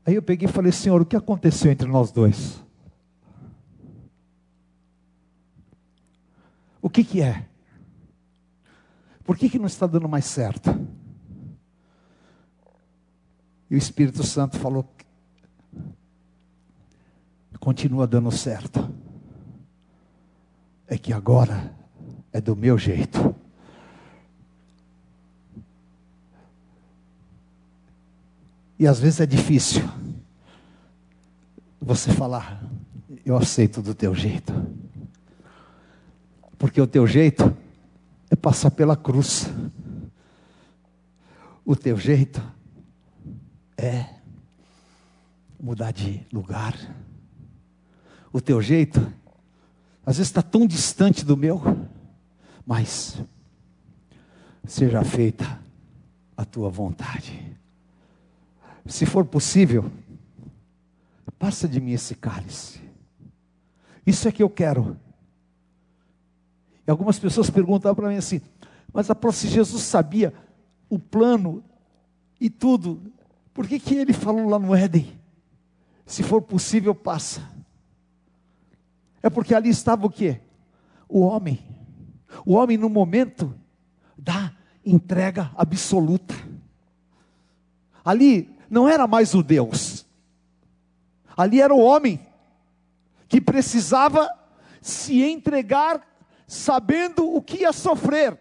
[0.04, 2.62] Aí eu peguei e falei, Senhor, o que aconteceu entre nós dois?
[6.82, 7.48] O que que é?
[9.24, 10.70] Por que que não está dando mais certo?
[13.72, 14.86] E o Espírito Santo falou:
[17.58, 18.86] continua dando certo.
[20.86, 21.74] É que agora
[22.30, 23.34] é do meu jeito.
[28.78, 29.82] E às vezes é difícil
[31.80, 32.62] você falar,
[33.24, 34.52] eu aceito do teu jeito.
[36.58, 37.56] Porque o teu jeito
[38.28, 39.48] é passar pela cruz.
[41.64, 42.42] O teu jeito
[43.76, 44.06] é
[45.60, 46.76] mudar de lugar.
[48.32, 49.00] O teu jeito,
[50.04, 51.60] às vezes está tão distante do meu,
[52.66, 53.22] mas
[54.66, 55.60] seja feita
[56.36, 57.56] a tua vontade.
[58.86, 59.90] Se for possível,
[61.38, 62.80] passa de mim esse cálice.
[64.06, 64.96] Isso é que eu quero.
[66.86, 68.40] E algumas pessoas perguntam para mim assim:
[68.92, 70.34] mas a Jesus sabia
[70.90, 71.62] o plano
[72.40, 73.00] e tudo
[73.54, 75.20] por que, que ele falou lá no Éden?
[76.06, 77.48] Se for possível, passa.
[79.22, 80.40] É porque ali estava o quê?
[81.08, 81.62] O homem.
[82.44, 83.54] O homem no momento
[84.16, 84.52] da
[84.84, 86.34] entrega absoluta.
[88.04, 90.06] Ali não era mais o Deus.
[91.36, 92.26] Ali era o homem
[93.28, 94.28] que precisava
[94.80, 96.06] se entregar
[96.46, 98.38] sabendo o que ia sofrer.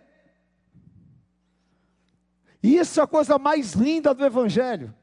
[2.64, 4.94] E isso é a coisa mais linda do Evangelho.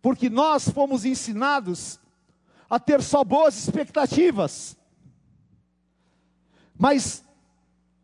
[0.00, 1.98] Porque nós fomos ensinados
[2.68, 4.76] a ter só boas expectativas.
[6.78, 7.24] Mas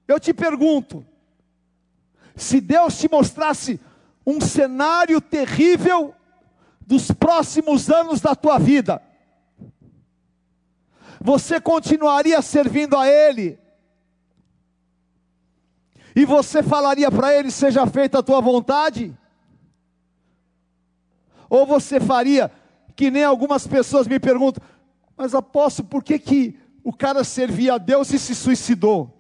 [0.09, 1.07] eu te pergunto:
[2.35, 3.81] se Deus te mostrasse
[4.27, 6.15] um cenário terrível
[6.81, 9.01] dos próximos anos da tua vida,
[11.21, 13.59] você continuaria servindo a Ele,
[16.17, 19.17] e você falaria para Ele: seja feita a tua vontade?
[21.49, 22.51] Ou você faria
[22.97, 24.63] que nem algumas pessoas me perguntam,
[25.17, 29.17] mas apóstolo, por que, que o cara servia a Deus e se suicidou?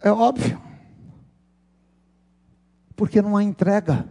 [0.00, 0.60] É óbvio,
[2.96, 4.08] porque não há entrega.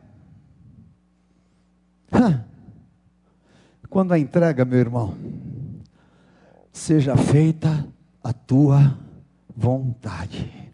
[3.90, 5.16] Quando a entrega, meu irmão,
[6.72, 7.88] seja feita
[8.24, 8.98] a tua
[9.56, 10.74] vontade.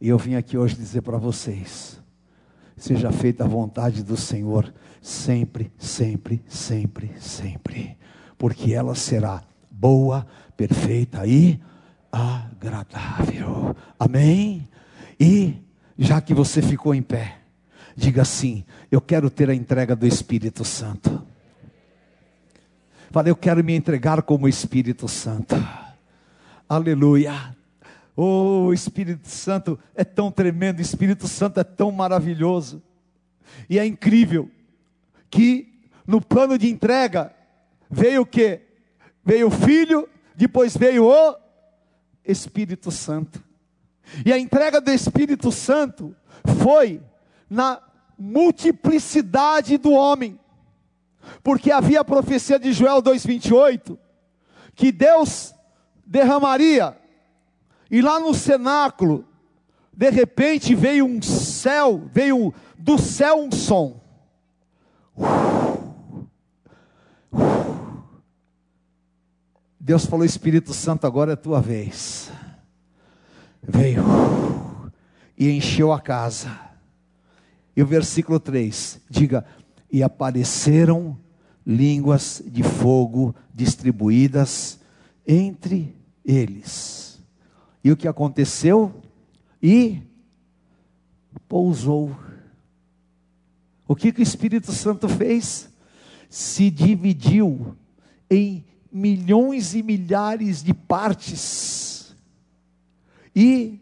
[0.00, 2.00] E eu vim aqui hoje dizer para vocês:
[2.84, 4.70] seja feita a vontade do Senhor,
[5.00, 7.96] sempre, sempre, sempre, sempre,
[8.36, 11.58] porque ela será boa, perfeita e
[12.12, 13.74] agradável.
[13.98, 14.68] Amém?
[15.18, 15.54] E,
[15.96, 17.38] já que você ficou em pé,
[17.96, 21.26] diga assim: Eu quero ter a entrega do Espírito Santo.
[23.10, 25.56] Fala, eu quero me entregar como Espírito Santo.
[26.68, 27.53] Aleluia.
[28.16, 32.82] Oh, o Espírito Santo é tão tremendo, o Espírito Santo é tão maravilhoso.
[33.68, 34.50] E é incrível
[35.30, 37.34] que no plano de entrega
[37.90, 38.60] veio o que?
[39.24, 41.36] Veio o Filho, depois veio o
[42.24, 43.42] Espírito Santo.
[44.24, 46.14] E a entrega do Espírito Santo
[46.62, 47.00] foi
[47.48, 47.80] na
[48.18, 50.38] multiplicidade do homem.
[51.42, 53.98] Porque havia a profecia de Joel 2:28
[54.74, 55.54] que Deus
[56.06, 56.96] derramaria
[57.94, 59.24] e lá no cenáculo,
[59.92, 64.00] de repente veio um céu, veio do céu um som.
[69.78, 72.32] Deus falou: Espírito Santo, agora é tua vez.
[73.62, 74.02] Veio
[75.38, 76.50] e encheu a casa.
[77.76, 79.46] E o versículo 3 diga:
[79.88, 81.16] E apareceram
[81.64, 84.80] línguas de fogo distribuídas
[85.24, 87.03] entre eles.
[87.84, 89.02] E o que aconteceu?
[89.62, 90.00] E
[91.46, 92.16] pousou.
[93.86, 95.68] O que, que o Espírito Santo fez?
[96.30, 97.76] Se dividiu
[98.30, 102.14] em milhões e milhares de partes,
[103.36, 103.80] e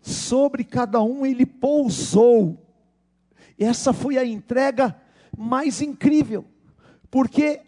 [0.00, 2.64] sobre cada um ele pousou.
[3.58, 4.96] Essa foi a entrega
[5.36, 6.44] mais incrível,
[7.10, 7.60] porque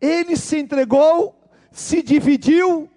[0.00, 1.40] ele se entregou,
[1.70, 2.90] se dividiu,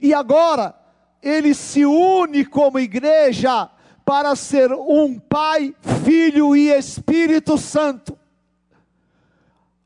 [0.00, 0.81] e agora
[1.22, 3.70] ele se une como igreja
[4.04, 8.18] para ser um Pai, Filho e Espírito Santo.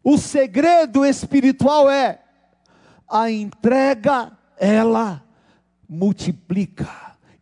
[0.03, 2.20] O segredo espiritual é
[3.09, 5.22] a entrega, ela
[5.89, 6.89] multiplica,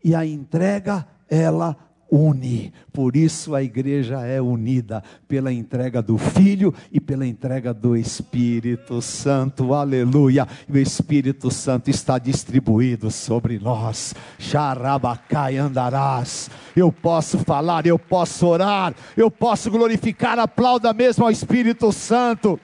[0.02, 1.76] e a entrega, ela
[2.14, 2.72] une.
[2.92, 9.02] Por isso a igreja é unida pela entrega do Filho e pela entrega do Espírito
[9.02, 9.74] Santo.
[9.74, 10.46] Aleluia.
[10.72, 14.14] O Espírito Santo está distribuído sobre nós.
[14.38, 16.48] Xarabacai andarás.
[16.76, 22.60] Eu posso falar, eu posso orar, eu posso glorificar, aplauda mesmo ao Espírito Santo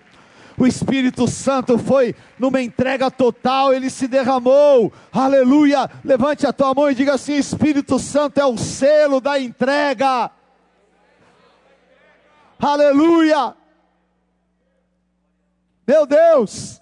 [0.61, 5.91] o Espírito Santo foi numa entrega total, ele se derramou, aleluia.
[6.05, 10.31] Levante a tua mão e diga assim: Espírito Santo é o selo da entrega,
[12.59, 13.57] aleluia.
[15.87, 16.79] Meu Deus,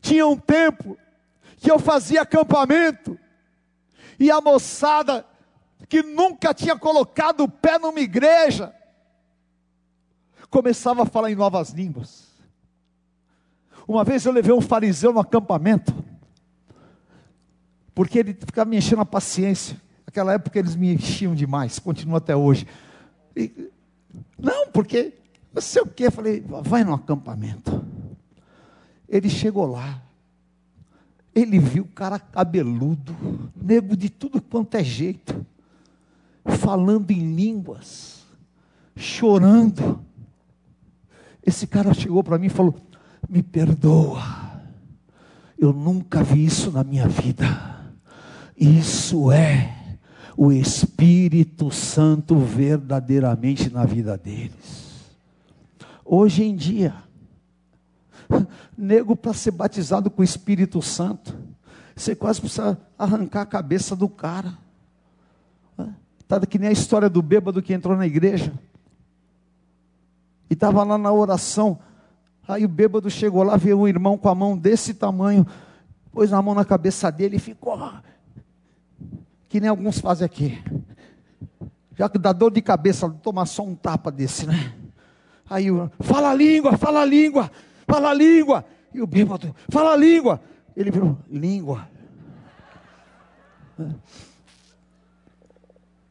[0.00, 0.96] tinha um tempo
[1.56, 3.18] que eu fazia acampamento,
[4.20, 5.26] e a moçada
[5.88, 8.72] que nunca tinha colocado o pé numa igreja,
[10.48, 12.23] começava a falar em novas línguas.
[13.86, 15.94] Uma vez eu levei um fariseu no acampamento,
[17.94, 19.80] porque ele ficava me enchendo a paciência.
[20.06, 22.66] Naquela época eles me enchiam demais, continua até hoje.
[23.36, 23.70] E,
[24.38, 25.12] não, porque
[25.52, 27.84] não sei o que, falei, vai no acampamento.
[29.08, 30.02] Ele chegou lá,
[31.34, 33.14] ele viu o cara cabeludo,
[33.54, 35.44] nego de tudo quanto é jeito,
[36.44, 38.24] falando em línguas,
[38.96, 40.04] chorando.
[41.44, 42.74] Esse cara chegou para mim e falou:
[43.28, 44.22] Me perdoa,
[45.58, 47.46] eu nunca vi isso na minha vida.
[48.56, 49.98] Isso é
[50.36, 55.12] o Espírito Santo verdadeiramente na vida deles.
[56.04, 56.94] Hoje em dia,
[58.76, 61.36] nego para ser batizado com o Espírito Santo,
[61.96, 64.58] você quase precisa arrancar a cabeça do cara.
[66.20, 68.52] Está que nem a história do bêbado que entrou na igreja.
[70.50, 71.78] E estava lá na oração.
[72.46, 75.46] Aí o bêbado chegou lá, viu um irmão com a mão desse tamanho,
[76.12, 77.78] pôs a mão na cabeça dele e ficou.
[79.48, 80.62] Que nem alguns fazem aqui.
[81.96, 84.74] Já que dá dor de cabeça, tomar só um tapa desse, né?
[85.48, 87.50] Aí o fala a língua, fala a língua,
[87.86, 88.64] fala a língua.
[88.92, 90.40] E o bêbado, fala a língua.
[90.76, 91.88] Ele virou, língua.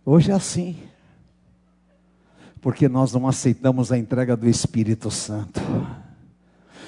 [0.06, 0.78] Hoje é assim.
[2.62, 5.62] Porque nós não aceitamos a entrega do Espírito Santo.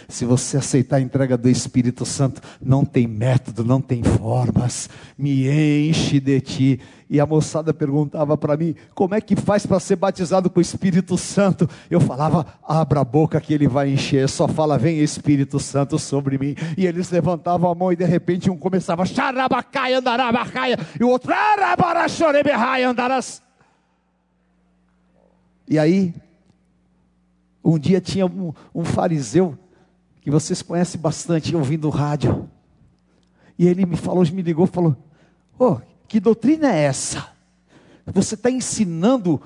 [0.08, 4.90] Se você aceitar a entrega do Espírito Santo, não tem método, não tem formas.
[5.18, 5.48] Me
[5.90, 6.80] enche de ti.
[7.10, 10.62] E a moçada perguntava para mim: como é que faz para ser batizado com o
[10.62, 11.70] Espírito Santo?
[11.90, 14.28] Eu falava: abra a boca que ele vai encher.
[14.30, 16.56] Só fala: vem Espírito Santo sobre mim.
[16.78, 20.80] E eles levantavam a mão e de repente um começava: xarabacaia, andarabacaia.
[21.00, 23.42] E o outro: arabarachoreberraia, andaras.
[25.68, 26.14] E aí,
[27.64, 29.58] um dia tinha um, um fariseu
[30.26, 32.50] que vocês conhecem bastante ouvindo rádio.
[33.60, 34.98] E ele me falou, me ligou, falou:
[35.60, 37.30] "Oh, que doutrina é essa?
[38.08, 39.40] Você está ensinando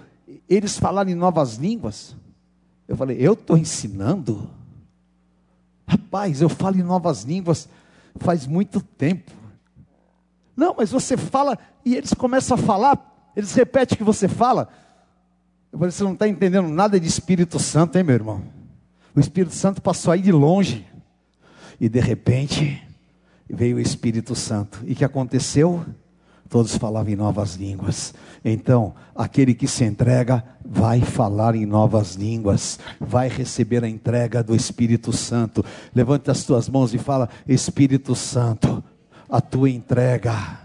[0.48, 2.16] eles falarem novas línguas?"
[2.88, 4.50] Eu falei: "Eu estou ensinando?
[5.86, 7.68] Rapaz, eu falo em novas línguas
[8.18, 9.34] faz muito tempo.
[10.56, 14.70] Não, mas você fala e eles começam a falar, eles repetem o que você fala.
[15.74, 18.59] Eu falei: você não está entendendo nada de Espírito Santo, hein, meu irmão?
[19.16, 20.86] O Espírito Santo passou aí de longe.
[21.80, 22.82] E de repente
[23.49, 24.80] veio o Espírito Santo.
[24.86, 25.86] E que aconteceu?
[26.49, 28.14] Todos falavam em novas línguas.
[28.43, 34.55] Então, aquele que se entrega vai falar em novas línguas, vai receber a entrega do
[34.55, 35.64] Espírito Santo.
[35.93, 38.84] Levante as tuas mãos e fala: Espírito Santo,
[39.30, 40.60] a tua entrega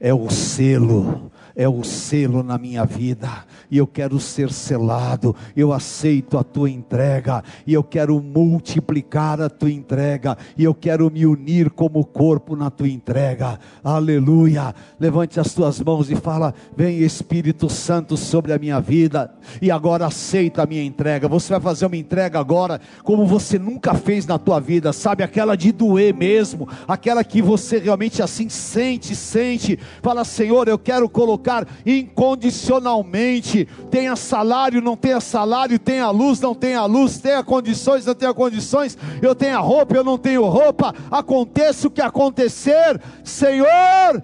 [0.00, 5.72] é o selo é o selo na minha vida, e eu quero ser selado, eu
[5.72, 11.26] aceito a tua entrega, e eu quero multiplicar a tua entrega, e eu quero me
[11.26, 14.72] unir como corpo na tua entrega, aleluia.
[15.00, 19.28] Levante as tuas mãos e fala: Vem Espírito Santo sobre a minha vida,
[19.60, 21.26] e agora aceita a minha entrega.
[21.26, 25.24] Você vai fazer uma entrega agora, como você nunca fez na tua vida, sabe?
[25.24, 29.76] Aquela de doer mesmo, aquela que você realmente assim sente, sente.
[30.00, 31.47] Fala, Senhor, eu quero colocar
[31.84, 33.66] incondicionalmente.
[33.90, 38.96] Tenha salário, não tenha salário, tenha luz, não tenha luz, tenha condições, não tenha condições,
[39.22, 40.94] eu tenho roupa, eu não tenho roupa.
[41.10, 44.22] Aconteça o que acontecer, Senhor,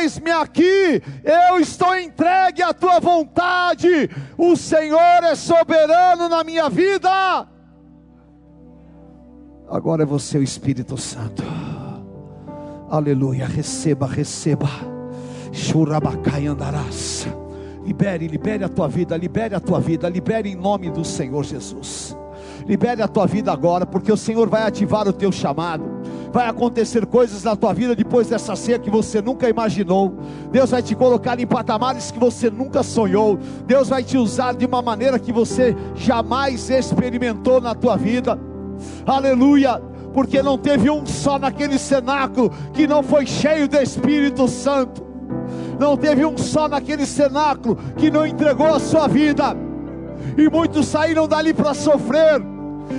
[0.00, 4.10] eis-me aqui, eu estou entregue à tua vontade.
[4.36, 7.48] O Senhor é soberano na minha vida.
[9.70, 11.42] Agora é você o Espírito Santo.
[12.90, 14.97] Aleluia, receba, receba.
[15.58, 17.26] Churabacai andarás.
[17.84, 22.16] Libere, libere a tua vida, libere a tua vida, libere em nome do Senhor Jesus.
[22.66, 25.84] Libere a tua vida agora, porque o Senhor vai ativar o teu chamado.
[26.32, 30.14] Vai acontecer coisas na tua vida depois dessa ceia que você nunca imaginou.
[30.52, 33.38] Deus vai te colocar em patamares que você nunca sonhou.
[33.66, 38.38] Deus vai te usar de uma maneira que você jamais experimentou na tua vida.
[39.04, 39.82] Aleluia!
[40.12, 45.07] Porque não teve um só naquele cenáculo que não foi cheio do Espírito Santo.
[45.78, 49.56] Não teve um só naquele cenáculo que não entregou a sua vida.
[50.36, 52.42] E muitos saíram dali para sofrer.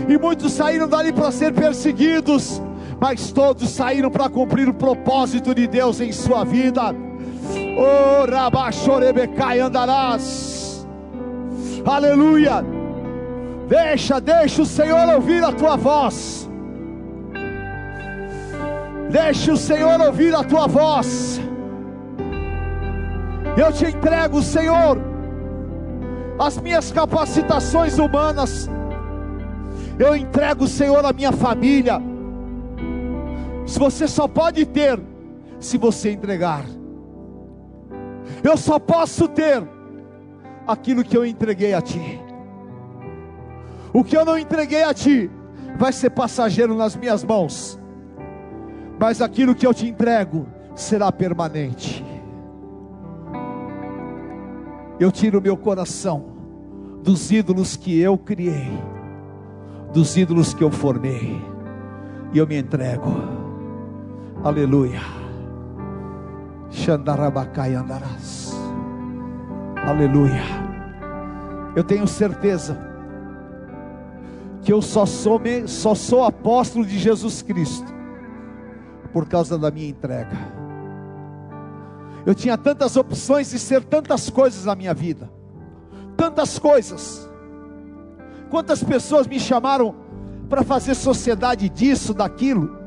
[0.07, 2.61] E muitos saíram dali para ser perseguidos.
[2.99, 6.93] Mas todos saíram para cumprir o propósito de Deus em sua vida.
[7.77, 10.85] Oh, Rabachorebecai andarás.
[11.85, 12.64] Aleluia.
[13.68, 16.49] Deixa, deixa o Senhor ouvir a tua voz.
[19.10, 21.41] Deixa o Senhor ouvir a tua voz.
[23.60, 24.98] Eu te entrego, Senhor,
[26.40, 28.69] as minhas capacitações humanas.
[29.99, 32.02] Eu entrego, Senhor, a minha família.
[33.68, 34.98] Se você só pode ter
[35.60, 36.64] se você entregar.
[38.41, 39.61] Eu só posso ter
[40.65, 42.18] aquilo que eu entreguei a ti.
[43.91, 45.30] O que eu não entreguei a ti
[45.77, 47.77] vai ser passageiro nas minhas mãos.
[48.98, 52.09] Mas aquilo que eu te entrego será permanente
[55.00, 56.26] eu tiro meu coração
[57.04, 58.70] dos ídolos que eu criei,
[59.94, 61.42] dos ídolos que eu formei.
[62.34, 63.10] E eu me entrego.
[64.44, 65.02] Aleluia.
[66.70, 68.54] Xandarabacai andarás.
[69.76, 70.44] Aleluia.
[71.76, 72.78] Eu tenho certeza
[74.62, 77.92] que eu só sou, só sou apóstolo de Jesus Cristo
[79.12, 80.38] por causa da minha entrega.
[82.26, 85.30] Eu tinha tantas opções de ser tantas coisas na minha vida,
[86.18, 87.30] tantas coisas.
[88.50, 89.96] Quantas pessoas me chamaram
[90.50, 92.78] para fazer sociedade disso, daquilo?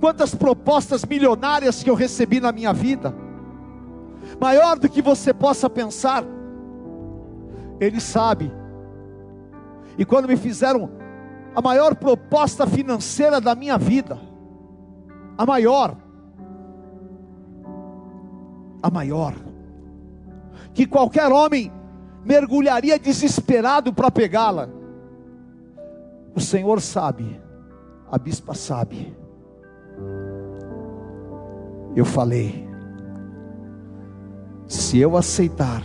[0.00, 3.14] Quantas propostas milionárias que eu recebi na minha vida?
[4.40, 6.24] Maior do que você possa pensar.
[7.78, 8.52] Ele sabe.
[9.98, 10.90] E quando me fizeram
[11.54, 14.18] a maior proposta financeira da minha vida,
[15.36, 15.96] a maior,
[18.82, 19.34] a maior,
[20.74, 21.70] que qualquer homem
[22.24, 24.68] mergulharia desesperado para pegá-la.
[26.34, 27.40] O Senhor sabe,
[28.10, 29.14] a bispa sabe.
[31.94, 32.66] Eu falei,
[34.66, 35.82] se eu aceitar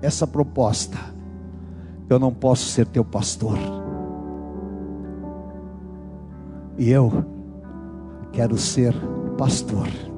[0.00, 0.98] essa proposta,
[2.08, 3.56] eu não posso ser teu pastor.
[6.76, 7.24] E eu
[8.32, 8.94] quero ser
[9.38, 10.11] pastor.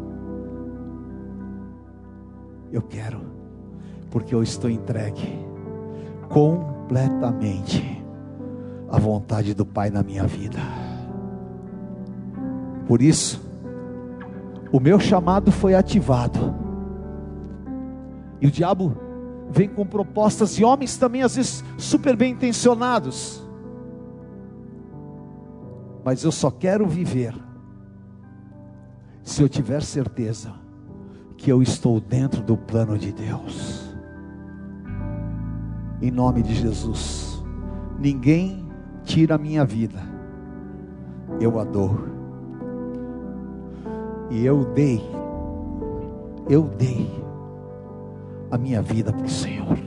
[2.74, 3.20] Eu quero,
[4.10, 5.38] porque eu estou entregue
[6.28, 8.04] completamente
[8.90, 10.58] à vontade do Pai na minha vida.
[12.86, 13.40] Por isso,
[14.72, 16.54] o meu chamado foi ativado.
[18.40, 18.96] E o diabo
[19.50, 23.44] vem com propostas, e homens também, às vezes, super bem intencionados
[26.04, 27.34] mas eu só quero viver
[29.22, 30.52] se eu tiver certeza
[31.36, 33.94] que eu estou dentro do plano de Deus.
[36.00, 37.42] Em nome de Jesus,
[37.98, 38.66] ninguém
[39.04, 40.02] tira a minha vida,
[41.40, 41.98] eu a dou.
[44.30, 45.02] E eu dei,
[46.48, 47.10] eu dei
[48.50, 49.84] a minha vida para o Senhor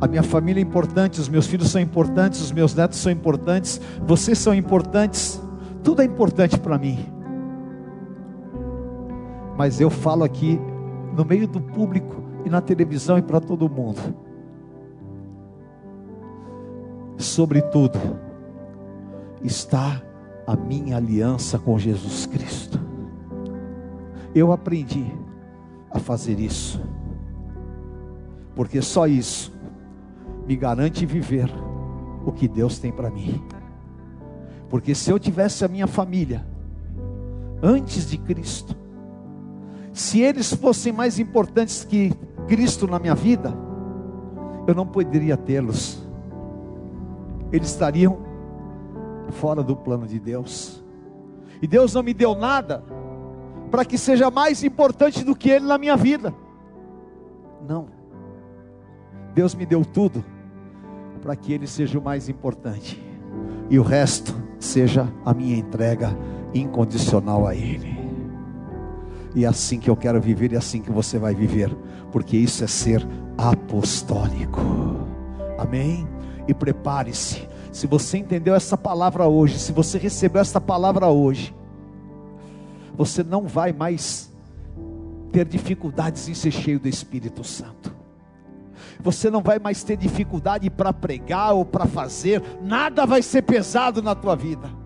[0.00, 3.80] a minha família é importante, os meus filhos são importantes, os meus netos são importantes,
[4.06, 5.40] vocês são importantes,
[5.84, 6.98] tudo é importante para mim.
[9.56, 10.60] Mas eu falo aqui
[11.16, 14.00] no meio do público e na televisão e para todo mundo.
[17.18, 17.98] Sobretudo
[19.42, 20.02] está
[20.46, 22.80] a minha aliança com Jesus Cristo.
[24.34, 25.06] Eu aprendi
[25.90, 26.80] a fazer isso,
[28.54, 29.52] porque só isso
[30.46, 31.50] me garante viver
[32.24, 33.42] o que Deus tem para mim.
[34.68, 36.46] Porque se eu tivesse a minha família
[37.62, 38.76] antes de Cristo,
[40.00, 42.10] se eles fossem mais importantes que
[42.48, 43.54] Cristo na minha vida,
[44.66, 46.02] eu não poderia tê-los.
[47.52, 48.18] Eles estariam
[49.28, 50.82] fora do plano de Deus.
[51.60, 52.82] E Deus não me deu nada
[53.70, 56.34] para que seja mais importante do que Ele na minha vida.
[57.68, 57.88] Não.
[59.34, 60.24] Deus me deu tudo
[61.20, 63.00] para que Ele seja o mais importante
[63.68, 66.16] e o resto seja a minha entrega
[66.54, 67.99] incondicional a Ele.
[69.34, 71.74] E é assim que eu quero viver e é assim que você vai viver,
[72.10, 73.06] porque isso é ser
[73.38, 74.60] apostólico.
[75.58, 76.06] Amém?
[76.48, 77.48] E prepare-se.
[77.70, 81.54] Se você entendeu essa palavra hoje, se você recebeu essa palavra hoje,
[82.96, 84.30] você não vai mais
[85.30, 88.00] ter dificuldades em ser cheio do Espírito Santo
[89.02, 94.02] você não vai mais ter dificuldade para pregar ou para fazer, nada vai ser pesado
[94.02, 94.79] na tua vida.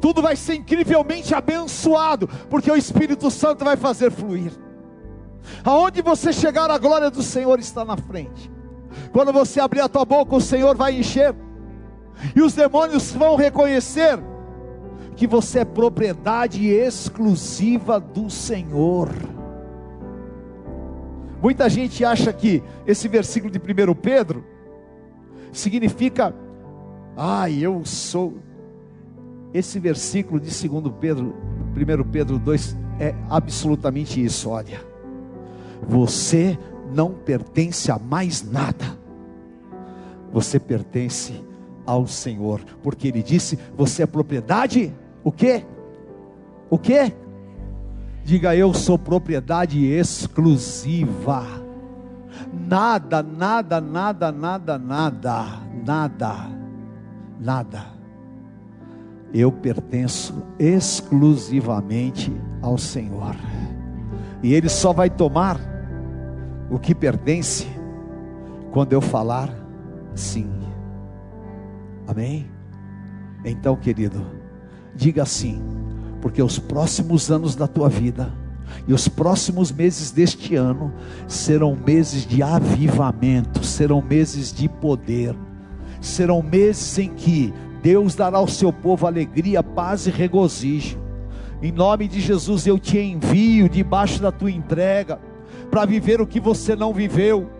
[0.00, 4.52] Tudo vai ser incrivelmente abençoado, porque o Espírito Santo vai fazer fluir.
[5.64, 8.50] Aonde você chegar, a glória do Senhor está na frente.
[9.12, 11.34] Quando você abrir a tua boca, o Senhor vai encher,
[12.34, 14.18] e os demônios vão reconhecer
[15.16, 19.10] que você é propriedade exclusiva do Senhor.
[21.42, 24.44] Muita gente acha que esse versículo de 1 Pedro
[25.52, 26.34] significa,
[27.16, 28.38] ah, eu sou.
[29.52, 31.34] Esse versículo de 2 Pedro,
[31.74, 34.80] 1 Pedro 2, é absolutamente isso, olha.
[35.86, 36.58] Você
[36.92, 38.98] não pertence a mais nada.
[40.32, 41.32] Você pertence
[41.86, 44.92] ao Senhor, porque ele disse: "Você é propriedade
[45.24, 45.64] o quê?
[46.68, 47.12] O quê?
[48.24, 51.46] Diga eu sou propriedade exclusiva.
[52.52, 55.48] Nada, nada, nada, nada, nada,
[55.84, 56.50] nada,
[57.40, 57.97] nada.
[59.32, 62.32] Eu pertenço exclusivamente
[62.62, 63.36] ao Senhor.
[64.42, 65.60] E Ele só vai tomar
[66.70, 67.66] o que pertence
[68.72, 69.52] quando eu falar
[70.14, 70.50] sim.
[72.06, 72.50] Amém?
[73.44, 74.24] Então, querido,
[74.94, 75.62] diga assim,
[76.20, 78.32] porque os próximos anos da tua vida
[78.86, 80.92] e os próximos meses deste ano
[81.26, 85.34] serão meses de avivamento, serão meses de poder,
[86.00, 87.52] serão meses em que
[87.82, 90.98] Deus dará ao seu povo alegria, paz e regozijo.
[91.62, 95.20] Em nome de Jesus eu te envio debaixo da tua entrega
[95.70, 97.50] para viver o que você não viveu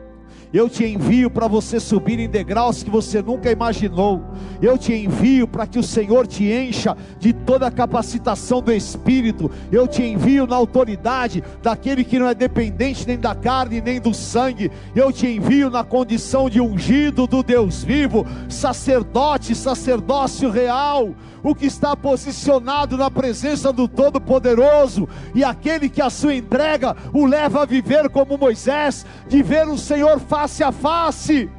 [0.53, 4.23] eu te envio para você subir em degraus que você nunca imaginou.
[4.63, 9.51] Eu te envio para que o Senhor te encha de toda a capacitação do Espírito.
[9.71, 14.15] Eu te envio na autoridade daquele que não é dependente nem da carne nem do
[14.15, 14.71] sangue.
[14.97, 21.67] Eu te envio na condição de ungido do Deus vivo, sacerdote, sacerdócio real o que
[21.67, 27.67] está posicionado na presença do Todo-Poderoso, e aquele que a sua entrega o leva a
[27.67, 31.51] viver como Moisés, de ver o Senhor face a face,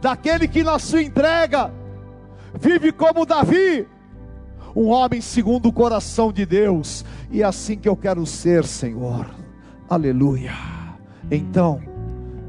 [0.00, 1.70] daquele que na sua entrega
[2.58, 3.86] vive como Davi,
[4.74, 9.26] um homem segundo o coração de Deus, e é assim que eu quero ser, Senhor,
[9.88, 10.52] aleluia.
[11.30, 11.80] Então,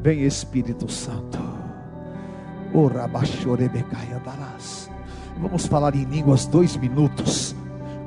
[0.01, 1.39] vem Espírito Santo.
[2.73, 4.82] O Rabachorebecai andarás.
[5.43, 7.53] Vamos falar em línguas dois minutos,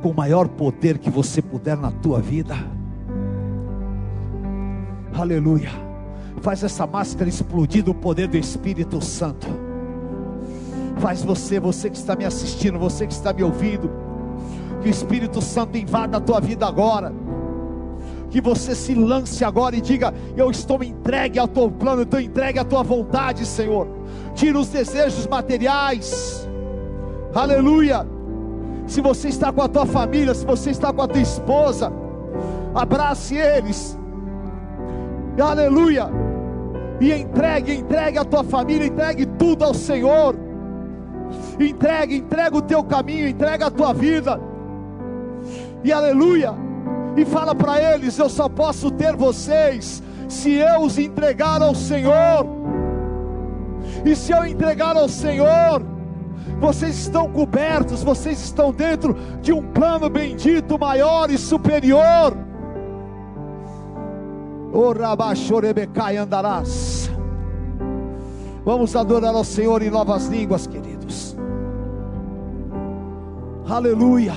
[0.00, 2.56] com o maior poder que você puder na tua vida.
[5.12, 5.68] Aleluia.
[6.40, 9.46] Faz essa máscara explodir do poder do Espírito Santo.
[10.96, 13.90] Faz você, você que está me assistindo, você que está me ouvindo,
[14.80, 17.12] que o Espírito Santo invada a tua vida agora.
[18.30, 22.18] Que você se lance agora e diga: Eu estou entregue ao teu plano, eu estou
[22.18, 23.86] entregue à tua vontade, Senhor.
[24.34, 26.46] Tira os desejos materiais
[27.36, 28.06] Aleluia.
[28.86, 31.92] Se você está com a tua família, se você está com a tua esposa,
[32.74, 33.98] abrace eles.
[35.38, 36.08] Aleluia.
[36.98, 40.34] E entregue, entregue a tua família, entregue tudo ao Senhor.
[41.60, 44.40] Entregue, entregue o teu caminho, entregue a tua vida.
[45.84, 46.54] E aleluia.
[47.18, 52.46] E fala para eles: eu só posso ter vocês se eu os entregar ao Senhor.
[54.06, 55.95] E se eu entregar ao Senhor,
[56.60, 62.36] vocês estão cobertos, vocês estão dentro de um plano bendito, maior e superior.
[66.16, 67.10] Andarás.
[68.64, 71.36] Vamos adorar ao Senhor em novas línguas, queridos.
[73.68, 74.32] Aleluia.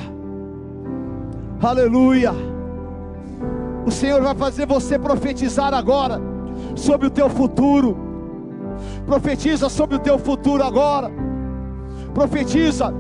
[1.62, 2.32] Aleluia.
[3.86, 6.22] O Senhor vai fazer você profetizar agora
[6.76, 7.98] sobre o teu futuro.
[9.06, 11.29] Profetiza sobre o teu futuro agora
[12.14, 12.94] profetiza,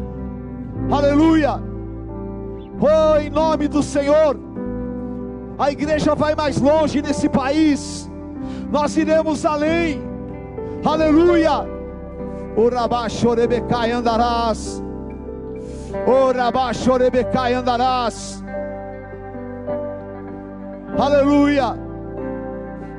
[0.91, 1.59] aleluia,
[2.79, 4.37] oh, em nome do Senhor,
[5.57, 8.09] a igreja vai mais longe nesse país,
[8.71, 10.01] nós iremos além,
[10.85, 11.67] aleluia,
[12.55, 14.81] o Rabachorebecai andarás,
[16.05, 18.43] o Rabachorebecai andarás,
[20.97, 21.75] aleluia,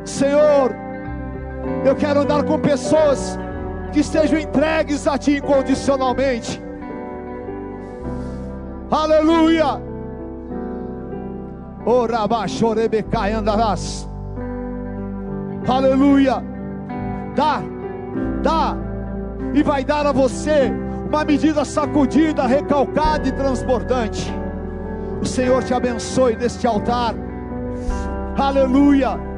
[0.05, 0.75] Senhor,
[1.85, 3.39] eu quero andar com pessoas
[3.91, 6.61] que estejam entregues a Ti incondicionalmente.
[8.91, 9.81] Aleluia.
[11.85, 14.09] Orabachorebecai andarás.
[15.69, 16.43] Aleluia.
[17.37, 17.63] Dá,
[18.43, 18.77] dá,
[19.55, 20.73] e vai dar a você
[21.09, 24.33] uma medida sacudida, recalcada e transbordante.
[25.21, 27.15] O Senhor te abençoe neste altar.
[28.37, 29.30] Aleluia.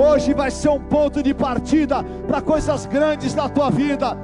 [0.00, 4.16] Hoje vai ser um ponto de partida para coisas grandes na tua vida.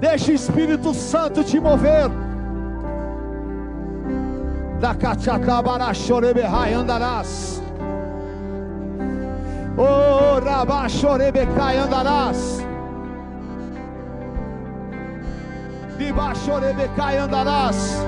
[0.00, 2.08] Deixa o Espírito Santo te mover.
[4.80, 7.62] Da Cachatabara Chorebehai andarás.
[9.76, 12.64] Oh, Rabá Chorebecai andarás.
[15.98, 17.98] Debaixo Chorebecai andarás.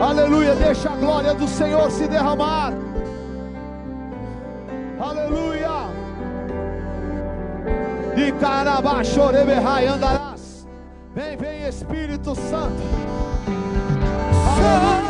[0.00, 2.72] Aleluia, deixa a glória do Senhor se derramar.
[5.00, 5.88] Aleluia.
[8.14, 9.32] De carabaixo,
[9.86, 10.68] andarás.
[11.14, 12.82] Vem, vem Espírito Santo.
[14.56, 15.09] Aleluia.